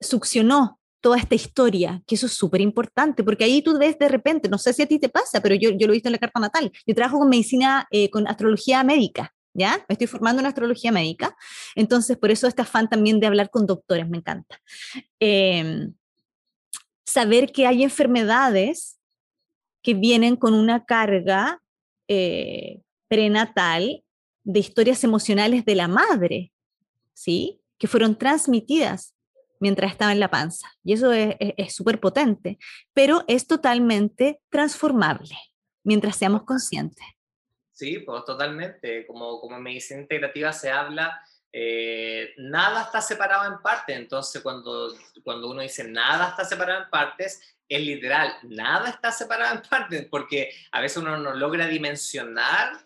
[0.00, 4.48] succionó toda esta historia, que eso es súper importante, porque ahí tú ves de repente,
[4.48, 6.18] no sé si a ti te pasa, pero yo, yo lo he visto en la
[6.18, 9.84] carta natal, yo trabajo con medicina, eh, con astrología médica, ¿ya?
[9.88, 11.36] Me estoy formando en astrología médica,
[11.76, 14.60] entonces por eso este afán también de hablar con doctores, me encanta.
[15.20, 15.94] Em,
[17.06, 18.98] saber que hay enfermedades
[19.82, 21.62] que vienen con una carga
[22.08, 24.02] eh, prenatal
[24.46, 26.52] de historias emocionales de la madre,
[27.12, 27.60] ¿sí?
[27.78, 29.14] Que fueron transmitidas
[29.58, 30.68] mientras estaba en la panza.
[30.84, 32.58] Y eso es súper potente,
[32.94, 35.36] pero es totalmente transformable
[35.82, 37.04] mientras seamos conscientes.
[37.72, 39.06] Sí, pues totalmente.
[39.06, 41.20] Como, como en medicina integrativa se habla,
[41.52, 43.96] eh, nada está separado en partes.
[43.96, 49.56] Entonces, cuando, cuando uno dice nada está separado en partes, es literal, nada está separado
[49.56, 52.78] en partes, porque a veces uno no logra dimensionar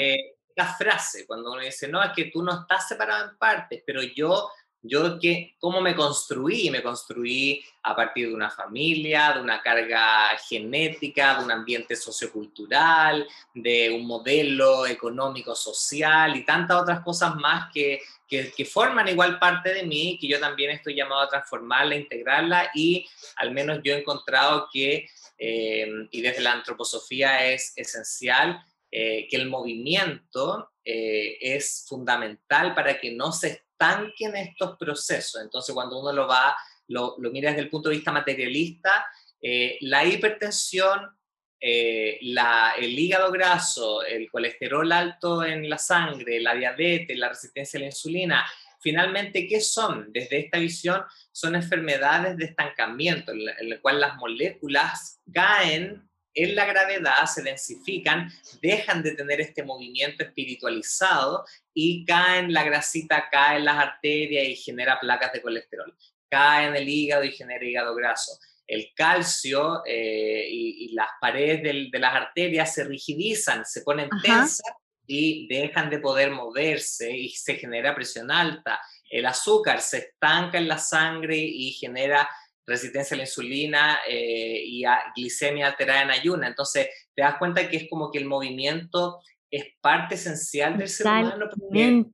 [0.00, 1.26] eh, la frase.
[1.26, 4.50] Cuando uno dice, no, es que tú no estás separado en partes, pero yo
[4.82, 10.30] yo que, cómo me construí, me construí a partir de una familia, de una carga
[10.48, 17.72] genética, de un ambiente sociocultural, de un modelo económico social y tantas otras cosas más
[17.72, 22.70] que, que, forman igual parte de mí, que yo también estoy llamado a transformarla, integrarla
[22.74, 29.28] y al menos yo he encontrado que, eh, y desde la antroposofía es esencial, eh,
[29.28, 35.42] que el movimiento eh, es fundamental para que no se estanquen estos procesos.
[35.42, 39.06] Entonces, cuando uno lo va, lo, mira desde el punto de vista materialista,
[39.42, 41.14] eh, la hipertensión,
[41.60, 47.80] la, el hígado graso, el colesterol alto en la sangre, la diabetes, la resistencia a
[47.80, 48.46] la insulina,
[48.80, 50.12] finalmente, ¿qué son?
[50.12, 56.07] Desde esta visión, son enfermedades de estancamiento, en las la cual las moléculas caen
[56.44, 58.30] en la gravedad se densifican,
[58.62, 64.56] dejan de tener este movimiento espiritualizado y caen la grasita, cae en las arterias y
[64.56, 65.94] genera placas de colesterol.
[66.30, 68.38] Cae en el hígado y genera hígado graso.
[68.66, 74.60] El calcio eh, y, las paredes de las arterias se rigidizan, se ponen tensas
[75.06, 78.78] y dejan de poder moverse y se genera presión alta.
[79.10, 82.28] El azúcar se estanca en la sangre y genera
[82.68, 86.46] resistencia a la insulina eh, y a glicemia alterada en ayuna.
[86.46, 91.06] Entonces, te das cuenta que es como que el movimiento es parte esencial del ser
[91.06, 91.48] humano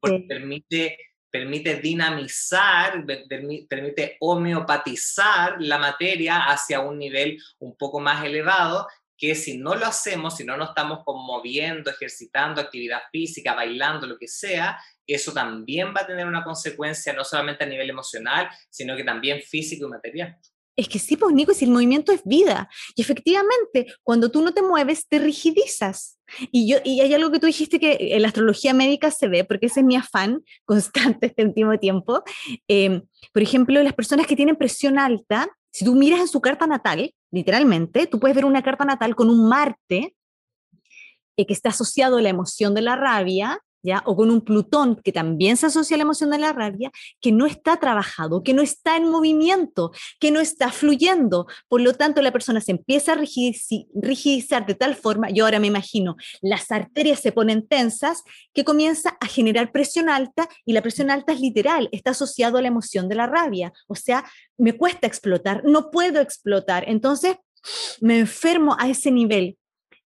[0.00, 3.04] porque, permite, permite dinamizar,
[3.68, 8.86] permite homeopatizar la materia hacia un nivel un poco más elevado
[9.24, 14.18] que si no lo hacemos, si no nos estamos conmoviendo, ejercitando actividad física, bailando, lo
[14.18, 18.94] que sea, eso también va a tener una consecuencia no solamente a nivel emocional, sino
[18.96, 20.36] que también físico y material.
[20.76, 22.68] Es que sí, pues Nico, si el movimiento es vida.
[22.96, 26.18] Y efectivamente, cuando tú no te mueves, te rigidizas.
[26.50, 29.44] Y, yo, y hay algo que tú dijiste que en la astrología médica se ve,
[29.44, 32.24] porque ese es mi afán constante este último tiempo.
[32.68, 36.68] Em, por ejemplo, las personas que tienen presión alta, si tú miras en su carta
[36.68, 40.14] natal, literalmente, tú puedes ver una carta natal con un Marte
[41.36, 43.58] eh, que está asociado a la emoción de la rabia,
[44.04, 47.32] O con un Plutón, que también se asocia a la emoción de la rabia, que
[47.32, 51.46] no está trabajado, que no está en movimiento, que no está fluyendo.
[51.68, 55.66] Por lo tanto, la persona se empieza a rigidizar de tal forma, yo ahora me
[55.66, 61.10] imagino, las arterias se ponen tensas, que comienza a generar presión alta, y la presión
[61.10, 63.72] alta es literal, está asociado a la emoción de la rabia.
[63.86, 64.24] O sea,
[64.56, 66.84] me cuesta explotar, no puedo explotar.
[66.88, 67.36] Entonces,
[68.00, 69.56] me enfermo a ese nivel.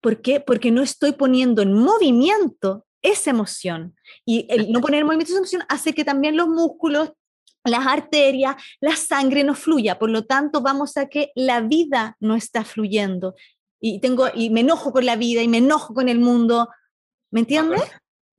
[0.02, 0.40] ¿Por qué?
[0.40, 3.96] Porque no estoy poniendo en movimiento esa emoción.
[4.26, 7.12] Y el no poner en movimiento esa emoción hace que también los músculos,
[7.64, 10.00] las arterias, la sangre no fluya.
[10.00, 13.36] Por lo tanto, vamos a que la vida no está fluyendo.
[13.80, 16.70] Y, tengo, y me enojo con la vida y me enojo con el mundo.
[17.32, 17.84] ¿Me entiendes?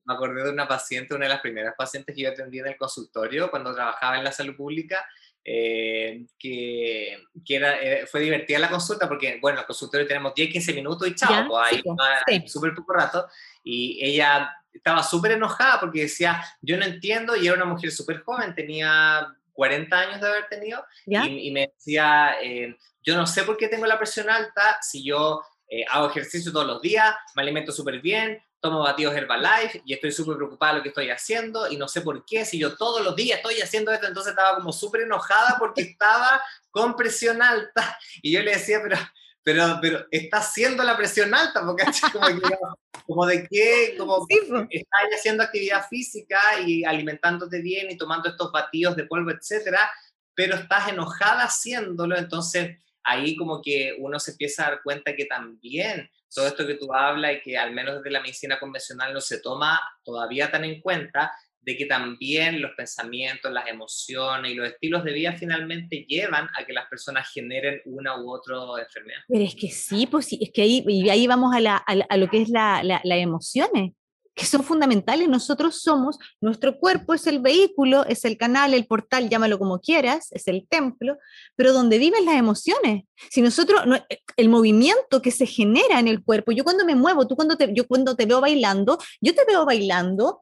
[0.06, 2.76] Me acordé de una paciente, una de las primeras pacientes que yo atendí en el
[2.76, 5.06] consultorio cuando trabajaba en la salud pública,
[5.46, 10.34] eh, que, que era, eh, fue divertida la consulta porque, bueno, en el consultorio tenemos
[10.34, 11.82] 10, 15 minutos y chao, pues
[12.26, 13.26] ahí súper poco rato.
[13.62, 18.22] Y ella estaba súper enojada porque decía, yo no entiendo, y era una mujer súper
[18.22, 23.56] joven, tenía 40 años de haber tenido, y, me decía, eh, yo no sé por
[23.56, 25.42] qué tengo la presión alta si yo
[25.90, 30.36] hago ejercicio todos los días, me alimento súper bien, tomo batidos Herbalife y estoy súper
[30.36, 33.14] preocupada de lo que estoy haciendo y no sé por qué, si yo todos los
[33.14, 37.98] días estoy haciendo esto, entonces estaba como súper enojada porque estaba con presión alta.
[38.22, 38.96] Y yo le decía, pero,
[39.42, 42.26] pero, pero está haciendo la presión alta, porque como,
[43.04, 44.26] como de qué, como
[44.70, 49.90] estás haciendo actividad física y alimentándote bien y tomando estos batidos de polvo, etcétera,
[50.34, 55.26] pero estás enojada haciéndolo, entonces ahí como que uno se empieza a dar cuenta que
[55.26, 59.20] también todo esto que tú hablas y que al menos desde la medicina convencional no
[59.20, 61.32] se toma todavía tan en cuenta,
[61.64, 66.64] de que también los pensamientos, las emociones y los estilos de vida finalmente llevan a
[66.66, 69.20] que las personas generen una u otra enfermedad.
[69.26, 72.28] Pero es que sí, pues es que ahí, y ahí vamos a, la, a, lo
[72.28, 73.92] que es las la, emociones
[74.34, 75.28] que son fundamentales.
[75.28, 80.28] Nosotros somos, nuestro cuerpo es el vehículo, es el canal, el portal, llámalo como quieras,
[80.32, 81.16] es el templo,
[81.56, 83.04] pero donde viven las emociones.
[83.30, 87.26] Si nosotros, eh, el movimiento que se genera en el cuerpo, yo cuando me muevo,
[87.26, 90.40] tú cuando te, yo cuando te veo bailando, yo te veo bailando,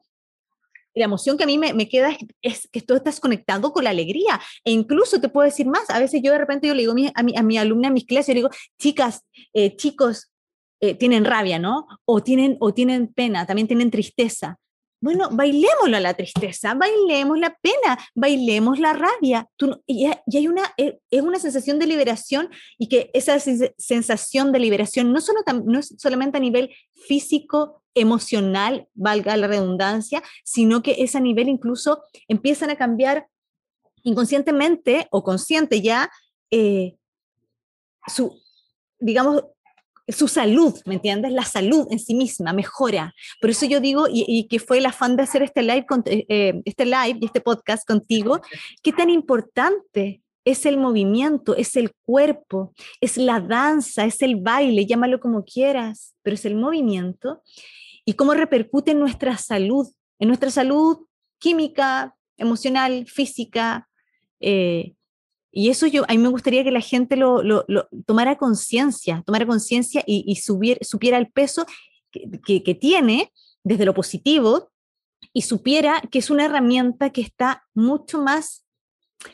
[0.95, 3.89] la emoción que a mí me, me, queda es, que tú estás conectado con la
[3.89, 4.39] alegría.
[4.63, 6.95] E incluso te puedo decir más, a veces yo de repente yo le digo a
[6.95, 9.21] mi, a mi, a alumna, a mis clases, yo le digo, chicas,
[9.53, 10.31] eh, chicos,
[10.83, 11.87] eh, tienen rabia, ¿no?
[12.03, 14.59] O tienen, o tienen pena, también tienen tristeza.
[14.99, 19.47] Bueno, bailémoslo a la tristeza, bailemos la pena, bailemos la rabia.
[19.87, 25.13] y, hay una, eh, es una sensación de liberación y que esa sensación de liberación
[25.13, 26.69] no, solo, no es solamente a nivel
[27.07, 33.27] físico, emocional, valga la redundancia, sino que es a nivel incluso empiezan a cambiar
[34.03, 36.11] inconscientemente o consciente ya
[36.51, 36.97] eh,
[38.05, 38.37] su,
[38.99, 39.43] digamos,
[40.07, 41.31] su salud, ¿me entiendes?
[41.31, 43.13] La salud en sí misma mejora.
[43.39, 46.61] Por eso yo digo, y, que fue el afán de hacer este live, eh, eh,
[46.65, 48.41] este live y este podcast contigo,
[48.81, 54.85] qué tan importante es el movimiento, es el cuerpo, es la danza, es el baile,
[54.85, 57.41] llámalo como quieras, pero es el movimiento
[58.05, 59.87] y cómo repercute en nuestra salud,
[60.19, 60.97] en nuestra salud
[61.39, 63.87] química, emocional, física,
[64.41, 64.95] eh,
[65.55, 67.43] y eso yo, a mí me gustaría que la gente lo,
[68.07, 71.67] tomara conciencia, tomara conciencia y, supiera el peso
[72.11, 73.31] que, tiene
[73.63, 74.71] desde lo positivo
[75.31, 78.65] y supiera que es una herramienta que está mucho más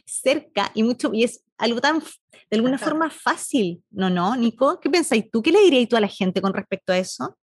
[0.05, 4.79] cerca y mucho y es algo tan de alguna forma fácil, ¿no, no, Nico?
[4.81, 5.41] ¿Qué pensáis tú?
[5.41, 7.37] ¿Qué le dirías tú a la gente con respecto a eso?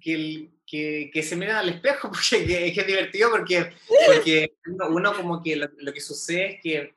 [0.00, 3.72] Que, que, se miren al espejo, porque es, que es divertido, porque,
[4.06, 4.56] porque
[4.90, 6.94] uno, como que lo, que sucede es que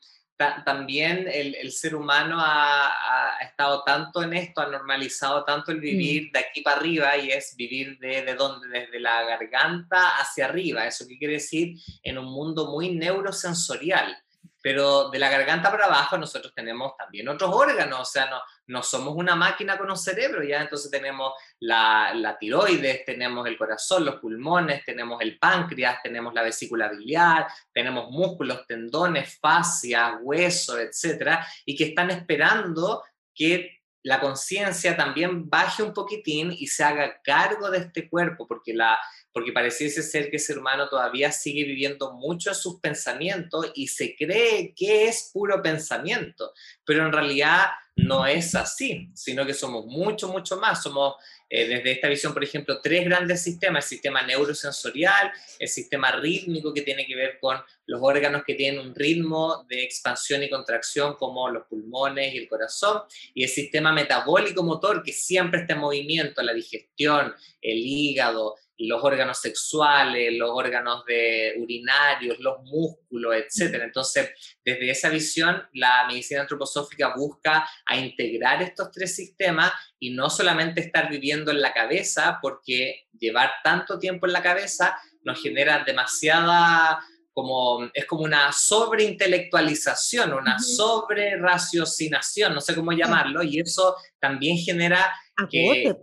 [0.64, 6.32] también el, ser humano ha, estado tanto en esto, ha normalizado tanto el vivir mm.
[6.32, 10.88] de aquí para arriba y es vivir de, de dónde, desde la garganta hacia arriba.
[10.88, 11.76] ¿Eso qué quiere decir?
[12.04, 14.18] En un mundo muy neurosensorial
[14.62, 18.84] pero de la garganta para abajo nosotros tenemos también otros órganos, o sea, no, no
[18.84, 24.06] somos una máquina con un cerebro, ya entonces tenemos la, la, tiroides, tenemos el corazón,
[24.06, 31.46] los pulmones, tenemos el páncreas, tenemos la vesícula biliar, tenemos músculos, tendones, fascias, huesos, etcétera,
[31.66, 37.70] y que están esperando que la conciencia también baje un poquitín y se haga cargo
[37.70, 38.98] de este cuerpo, porque la,
[39.32, 43.88] porque pareciese ser que el ser humano todavía sigue viviendo mucho en sus pensamientos y
[43.88, 46.54] se cree que es puro pensamiento,
[46.86, 47.68] pero en realidad
[48.06, 50.84] no es así, sino que somos mucho, mucho más.
[50.84, 51.16] Somos,
[51.50, 56.74] eh, desde esta visión, por ejemplo, tres grandes sistemas, el sistema neurosensorial, el sistema rítmico
[56.74, 61.16] que tiene que ver con los órganos que tienen un ritmo de expansión y contracción
[61.16, 63.02] como los pulmones y el corazón,
[63.34, 69.04] y el sistema metabólico motor que siempre está en movimiento, la digestión, el hígado, los
[69.04, 73.82] órganos sexuales, los órganos de urinarios, los músculos, etc.
[73.84, 74.32] Entonces,
[74.64, 80.82] desde esa visión, la medicina antroposófica busca a integrar estos tres sistemas y no solamente
[80.82, 87.00] estar viviendo en la cabeza, porque llevar tanto tiempo en la cabeza nos genera demasiada
[87.34, 95.14] como, es como una sobreintelectualización, una sobre-raciocinación, no sé cómo llamarlo, y eso también genera
[95.50, 95.94] que,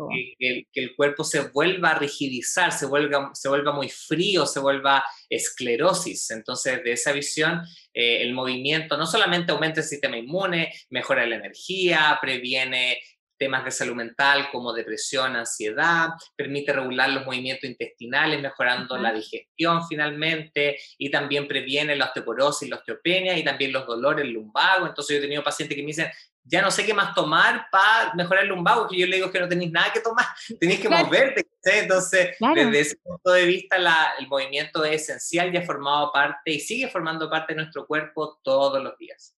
[0.74, 6.30] el cuerpo se vuelva a rigidizar, se vuelva, se vuelva muy frío, se vuelva esclerosis.
[6.30, 7.60] Entonces, de esa visión,
[7.92, 12.98] eh, el movimiento no solamente aumenta el sistema inmune, mejora la energía, previene
[13.38, 19.86] temas de salud mental como depresión, ansiedad, permite regular los movimientos intestinales, mejorando la digestión
[19.86, 24.88] finalmente, y también previene la osteoporosis, la osteopenia y también los dolores lumbagos.
[24.88, 26.10] Entonces yo he tenido pacientes que me dicen,
[26.48, 29.40] ya no sé qué más tomar para mejorar el lumbago, que yo le digo que
[29.40, 30.26] no tenéis nada que tomar,
[30.60, 31.46] tenéis que moverte.
[31.64, 33.76] Entonces, desde ese punto de vista,
[34.18, 38.38] el movimiento es esencial y ha formado parte y sigue formando parte de nuestro cuerpo
[38.42, 39.34] todos los días.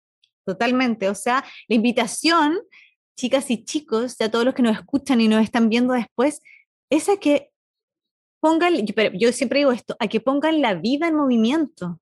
[0.46, 2.60] Totalmente, o sea, la invitación
[3.18, 6.42] chicas y chicos, ya todos los que nos escuchan y nos están viendo después,
[6.90, 7.52] es a que
[8.40, 12.00] pongan, yo siempre digo esto, a que pongan la vida en movimiento.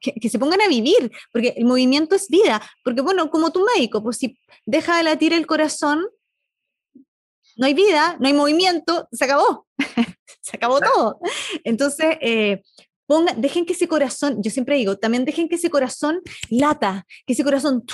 [0.00, 4.02] Que, se pongan a vivir, porque el movimiento es vida, porque bueno, como tu médico,
[4.02, 6.06] pues si deja de latir el corazón,
[7.56, 9.66] no hay vida, no hay movimiento, se acabó,
[10.42, 11.18] se acabó todo.
[11.64, 12.62] Entonces, eh,
[13.38, 17.44] dejen que ese corazón, yo siempre digo, también dejen que ese corazón lata, que ese
[17.44, 17.86] corazón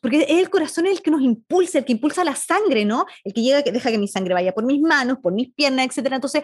[0.00, 3.06] porque es el corazón el que nos impulsa, el que impulsa la sangre, ¿no?
[3.24, 5.86] El que llega, que deja que mi sangre vaya por mis manos, por mis piernas,
[5.86, 6.16] etcétera.
[6.16, 6.42] Entonces,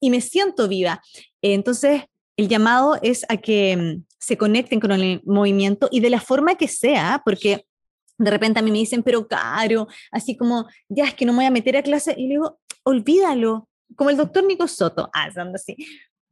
[0.00, 1.02] y me siento viva.
[1.42, 2.02] Entonces,
[2.36, 6.54] el llamado es a que mm, se conecten con el movimiento y de la forma
[6.56, 7.66] que sea, porque
[8.18, 11.38] de repente a mí me dicen, pero caro, así como, ya es que no me
[11.38, 15.28] voy a meter a clase, y le digo, olvídalo, como el doctor Nico Soto, ah,
[15.54, 15.76] así,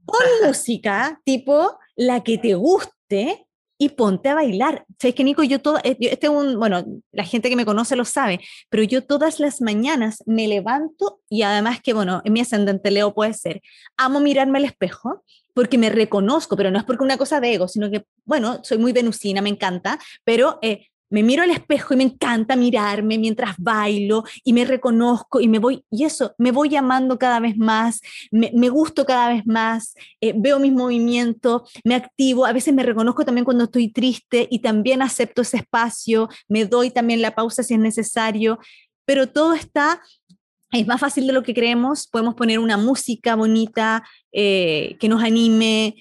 [0.04, 3.46] pon música tipo la que te guste
[3.84, 4.86] y ponte a bailar.
[4.98, 5.42] ¿Sabes que Nico?
[5.42, 9.04] Yo todo, eh, este un, bueno, la gente que me conoce lo sabe, pero yo
[9.04, 13.60] todas las mañanas me levanto y además que, bueno, en mi ascendente Leo puede ser,
[13.98, 15.22] amo mirarme al espejo
[15.52, 18.78] porque me reconozco, pero no es porque una cosa de ego, sino que, bueno, soy
[18.78, 23.54] muy venusina, me encanta, pero eh, me miro al espejo y me encanta mirarme mientras
[23.56, 28.00] bailo y me reconozco y me voy, y eso, me voy llamando cada vez más,
[28.32, 33.24] me, gusto cada vez más, eh, veo mis movimientos, me activo, a veces me reconozco
[33.24, 37.74] también cuando estoy triste y también acepto ese espacio, me doy también la pausa si
[37.74, 38.58] es necesario,
[39.04, 40.02] pero todo está
[40.72, 44.02] es más fácil de lo que creemos, podemos poner una música bonita
[44.32, 45.94] eh, que nos anime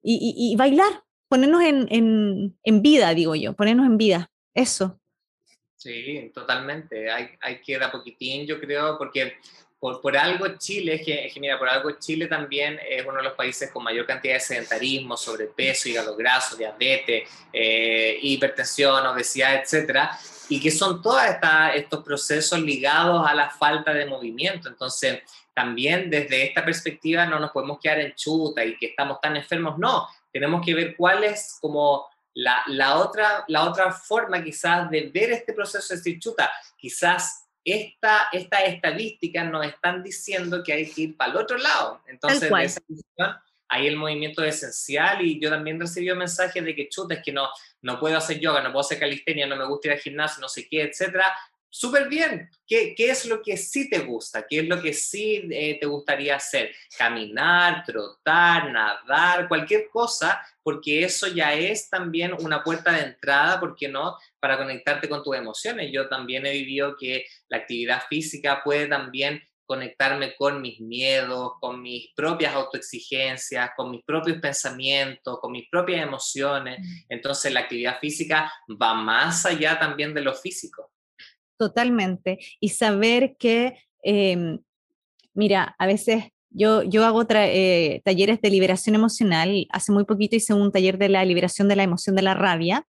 [0.00, 4.30] y, bailar, ponernos en, en, vida, digo yo, ponernos en vida.
[4.54, 5.00] Eso.
[5.76, 7.10] Sí, totalmente.
[7.10, 9.38] Hay, hay que dar poquitín, yo creo, porque
[9.80, 13.32] por, por algo Chile, que, que, mira, por algo Chile también es uno de los
[13.32, 20.18] países con mayor cantidad de sedentarismo, sobrepeso, hígado graso, diabetes, eh, hipertensión, obesidad, etcétera,
[20.50, 21.22] y que son todos
[21.74, 24.68] estos procesos ligados a la falta de movimiento.
[24.68, 25.22] Entonces,
[25.54, 29.78] también desde esta perspectiva no nos podemos quedar en chuta y que estamos tan enfermos,
[29.78, 35.32] no, tenemos que ver cuál es como la, otra, la otra forma quizás de ver
[35.32, 41.02] este proceso es decir, chuta, quizás esta, estas estadísticas nos están diciendo que hay que
[41.02, 42.02] ir para el otro lado.
[42.06, 43.36] Entonces, de esa visión,
[43.68, 47.32] ahí el movimiento es esencial y yo también recibí mensajes de que chuta, es que
[47.32, 47.48] no,
[47.82, 50.48] no puedo hacer yoga, no puedo hacer calistenia, no me gusta ir al gimnasio, no
[50.48, 51.26] sé qué, etcétera.
[51.72, 52.50] Súper bien.
[52.66, 54.44] ¿Qué, ¿Qué, es lo que sí te gusta?
[54.48, 56.74] ¿Qué es lo que sí eh, te gustaría hacer?
[56.98, 63.76] Caminar, trotar, nadar, cualquier cosa, porque eso ya es también una puerta de entrada, ¿por
[63.76, 64.16] qué no?
[64.40, 65.90] Para conectarte con tus emociones.
[65.92, 71.80] Yo también he vivido que la actividad física puede también conectarme con mis miedos, con
[71.80, 76.80] mis propias autoexigencias, con mis propios pensamientos, con mis propias emociones.
[76.80, 77.04] Mm.
[77.10, 80.90] Entonces la actividad física va más allá también de lo físico.
[81.60, 82.38] Totalmente.
[82.58, 84.60] Y saber que, em,
[85.34, 89.66] mira, a veces yo, yo hago eh, talleres de liberación emocional.
[89.68, 92.86] Hace muy poquito hice un taller de la liberación de la emoción de la rabia.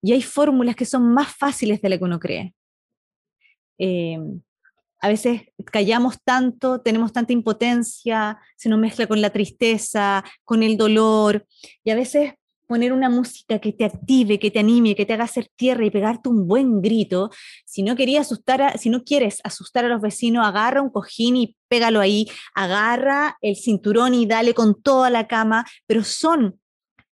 [0.00, 2.54] Y hay fórmulas que son más fáciles de lo que uno cree.
[3.78, 4.40] Em,
[5.00, 10.76] a veces callamos tanto, tenemos tanta impotencia, se nos mezcla con la tristeza, con el
[10.76, 11.44] dolor,
[11.82, 12.34] y a veces
[12.74, 15.92] poner una música que te active, que te anime, que te haga hacer tierra y
[15.92, 17.30] pegarte un buen grito.
[17.64, 21.56] Si no querías asustar, si no quieres asustar a los vecinos, agarra un cojín y
[21.68, 26.58] pégalo ahí, agarra el cinturón y dale con toda la cama, pero son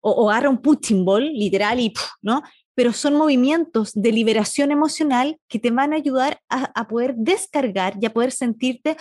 [0.01, 1.93] o, agarra un punching ball, literal y
[2.23, 2.43] ¿no?
[2.75, 7.99] Pero son movimientos de liberación emocional que te van a ayudar a, a poder descargar
[8.01, 8.97] y a poder sentirte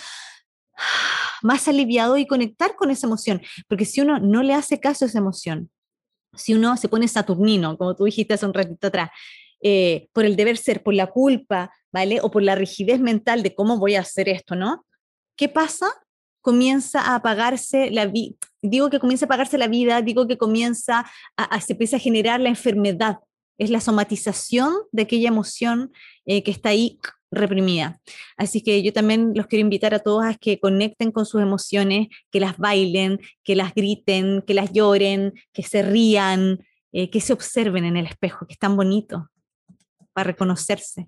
[1.42, 3.42] más aliviado y conectar con esa emoción.
[3.70, 5.70] Porque si uno no le hace caso a esa emoción,
[6.36, 9.10] si uno se pone saturnino, como tú dijiste hace un ratito atrás,
[9.62, 12.20] eh, por el deber ser, por la culpa, ¿vale?
[12.22, 14.86] O por la rigidez mental de cómo voy a hacer esto, ¿no?
[15.36, 15.88] ¿Qué pasa?
[16.42, 21.06] Comienza a apagarse la vida, digo que comienza a apagarse la vida, digo que comienza
[21.36, 23.18] a, se empieza a generar la enfermedad,
[23.58, 25.92] es la somatización de aquella emoción
[26.26, 26.98] eh, que está ahí
[27.32, 28.00] reprimida.
[28.38, 32.08] Así que yo también los quiero invitar a todos a que conecten con sus emociones,
[32.32, 36.60] que las bailen, que las griten, que las lloren, que se rían,
[36.92, 39.30] eh, que se observen en el espejo, que es tan bonito
[40.14, 41.08] para reconocerse.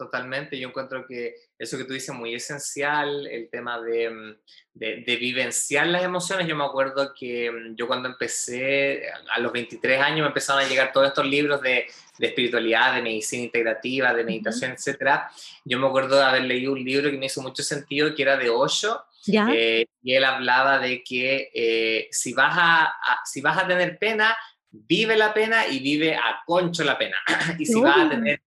[0.00, 4.36] Totalmente, yo encuentro que eso que tú dices es muy esencial, el tema de, mm,
[4.72, 6.48] de, vivenciar las emociones.
[6.48, 10.66] Yo me acuerdo que mm, yo cuando empecé, a los 23 años me empezaron a
[10.66, 11.84] llegar todos estos libros de,
[12.16, 15.20] de espiritualidad, de medicina integrativa, de meditación, etc.
[15.66, 18.38] Yo me acuerdo de haber leído un libro que me hizo mucho sentido, que era
[18.38, 22.94] de Osho, eh, y él hablaba de que eh, si, vas a,
[23.26, 24.34] si vas a tener pena,
[24.70, 27.18] vive la pena y vive a concho la pena.
[27.58, 28.40] y si vas a tener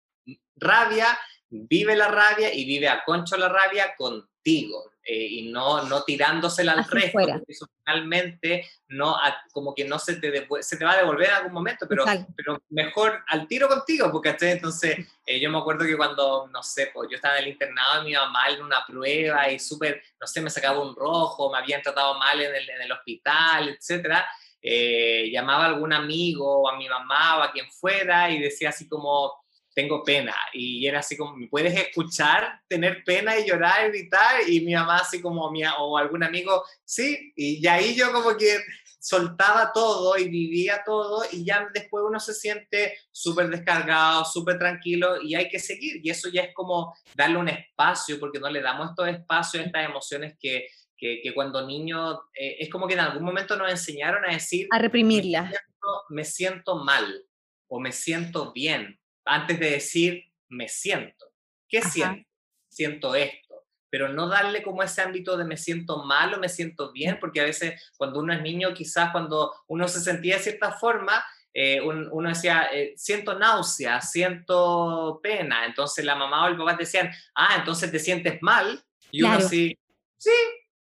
[0.61, 1.19] rabia,
[1.51, 6.73] vive la rabia y vive a concho la rabia contigo eh, y no, no tirándosela
[6.73, 9.17] al resto, porque eso finalmente no,
[9.53, 12.05] como que no se te, se te va a devolver en algún momento, pero,
[12.37, 16.91] pero mejor al tiro contigo, porque entonces eh, yo me acuerdo que cuando, no sé,
[16.95, 20.27] pues yo estaba en el internado me iba mal en una prueba y súper, no
[20.27, 24.27] sé, me sacaba un rojo, me habían tratado mal en el, en el hospital, etcétera,
[24.63, 28.69] eh, llamaba a algún amigo o a mi mamá o a quien fuera y decía
[28.69, 29.33] así como,
[29.75, 30.35] tengo pena.
[30.53, 34.49] Y era así como, ¿me puedes escuchar tener pena y llorar y gritar?
[34.49, 37.33] Y mi mamá así como, mi, o algún amigo, sí.
[37.37, 38.59] Y, ahí yo como que
[38.99, 45.23] soltaba todo y vivía todo y ya después uno se siente súper descargado, súper tranquilo
[45.23, 46.01] y hay que seguir.
[46.03, 49.87] Y eso ya es como darle un espacio, porque no le damos estos espacios, estas
[49.87, 50.67] emociones que,
[50.99, 54.69] que, cuando niños, eh, es como que en algún momento nos enseñaron a decir...
[54.71, 55.45] A reprimirla.
[55.45, 57.25] Me siento, me siento mal
[57.69, 61.27] o me siento bien antes de decir me siento.
[61.69, 62.29] ¿Qué siento?
[62.69, 63.65] Siento esto.
[63.89, 67.41] Pero no darle como ese ámbito de me siento mal o me siento bien, porque
[67.41, 71.81] a veces cuando uno es niño, quizás cuando uno se sentía de cierta forma, eh,
[71.81, 75.67] uno decía, eh, siento náusea, siento pena.
[75.67, 78.83] Entonces la mamá o el papá decían, ah, entonces te sientes mal.
[79.11, 79.77] Y uno así,
[80.17, 80.31] sí,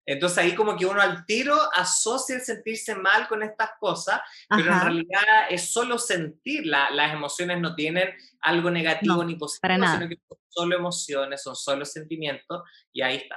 [0.06, 4.72] entonces ahí como que uno al tiro asocia el sentirse mal con estas cosas, pero
[4.72, 8.08] en realidad es solo sentir, las emociones no tienen
[8.40, 13.36] algo negativo ni positivo, sino que son solo emociones, son solo sentimientos y ahí está.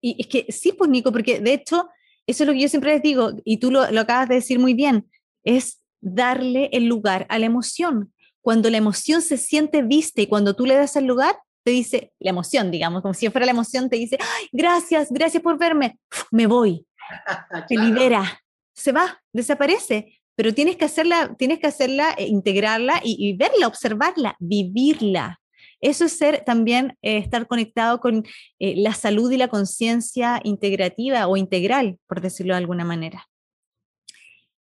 [0.00, 1.88] Y es que sí, pues Nico, porque de hecho,
[2.26, 4.58] eso es lo que yo siempre les digo, y tú lo, lo acabas de decir
[4.58, 5.10] muy bien,
[5.44, 8.12] es darle el lugar a la emoción.
[8.40, 12.12] Cuando la emoción se siente vista y cuando tú le das el lugar, te dice,
[12.20, 14.18] la emoción, digamos, como si fuera la emoción, te dice,
[14.52, 15.98] gracias, gracias por verme,
[16.30, 16.86] me voy,
[17.68, 18.42] te libera,
[18.74, 24.36] se va, desaparece, pero tienes que hacerla, tienes que hacerla, eh, integrarla y, verla, observarla,
[24.38, 25.40] vivirla.
[25.80, 28.24] Eso es ser también eh, estar conectado con
[28.58, 33.28] eh, la salud y la conciencia integrativa o integral, por decirlo de alguna manera.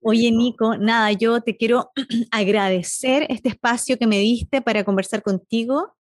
[0.03, 1.91] Oye, Nico, nada, yo te quiero
[2.31, 5.97] agradecer este espacio que me diste para conversar contigo.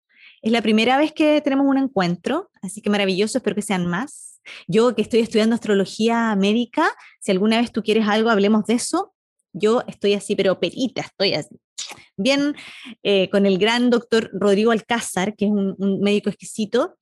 [0.43, 4.41] Es la primera vez que tenemos un encuentro, así que maravilloso, espero que sean más.
[4.67, 9.13] Yo que estoy estudiando astrología médica, si alguna vez tú quieres algo, hablemos de eso.
[9.53, 11.57] Yo estoy así, pero perita, estoy así.
[12.17, 12.55] Bien,
[13.03, 16.97] eh, con el gran doctor Rodrigo Alcázar, que es un, médico exquisito.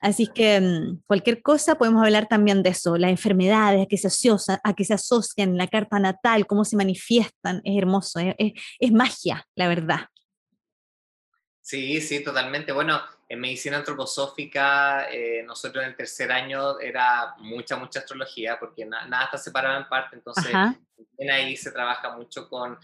[0.00, 4.08] Así que mm, cualquier cosa podemos hablar también de eso, las enfermedades a que se,
[4.08, 9.46] asocian, a que se asocian, la carta natal, cómo se manifiestan, es hermoso, es magia,
[9.56, 10.00] la verdad.
[11.64, 12.72] Sí, sí, totalmente.
[12.72, 18.84] Bueno, en medicina antroposófica, eh, nosotros en el tercer año era mucha, mucha astrología, porque
[18.84, 20.52] nada está separado en parte, entonces
[21.16, 22.78] en ahí se trabaja mucho con,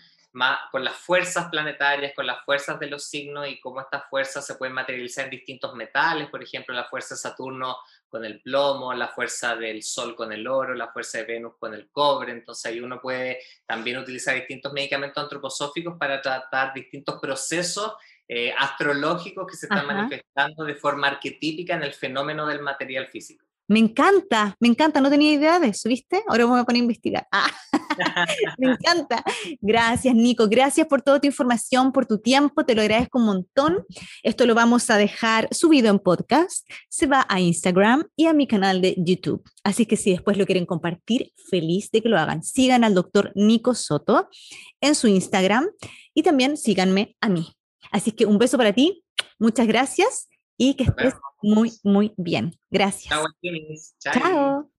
[0.72, 4.54] con las fuerzas planetarias, con las fuerzas de los signos y cómo estas fuerzas se
[4.54, 7.76] pueden materializar en distintos metales, por ejemplo, la fuerza de Saturno
[8.08, 11.74] con el plomo, la fuerza del Sol con el oro, la fuerza de Venus con
[11.74, 17.92] el cobre, entonces ahí uno puede también utilizar distintos medicamentos antroposóficos para tratar distintos procesos
[18.32, 23.44] eh, astrológicos que se están manifestando de forma arquetípica en el fenómeno del material físico.
[23.66, 26.22] Me encanta, me encanta, no tenía idea de eso, ¿viste?
[26.28, 27.26] Ahora me voy a poner a investigar.
[27.32, 27.50] Ah,
[28.58, 29.24] me encanta.
[29.60, 30.46] Gracias, Nico.
[30.48, 33.84] Gracias por toda tu información, por tu tiempo, te lo agradezco un montón.
[34.22, 38.46] Esto lo vamos a dejar subido en podcast, se va a Instagram y a mi
[38.46, 39.42] canal de YouTube.
[39.64, 42.44] Así que si después lo quieren compartir, feliz de que lo hagan.
[42.44, 44.28] Sigan al doctor Nico Soto
[44.80, 45.68] en su Instagram
[46.14, 47.56] y también síganme a mí.
[47.90, 49.04] Así que un beso para ti,
[49.38, 52.58] muchas gracias y que estés muy, muy bien.
[52.70, 53.14] Gracias.
[53.98, 54.70] Chao.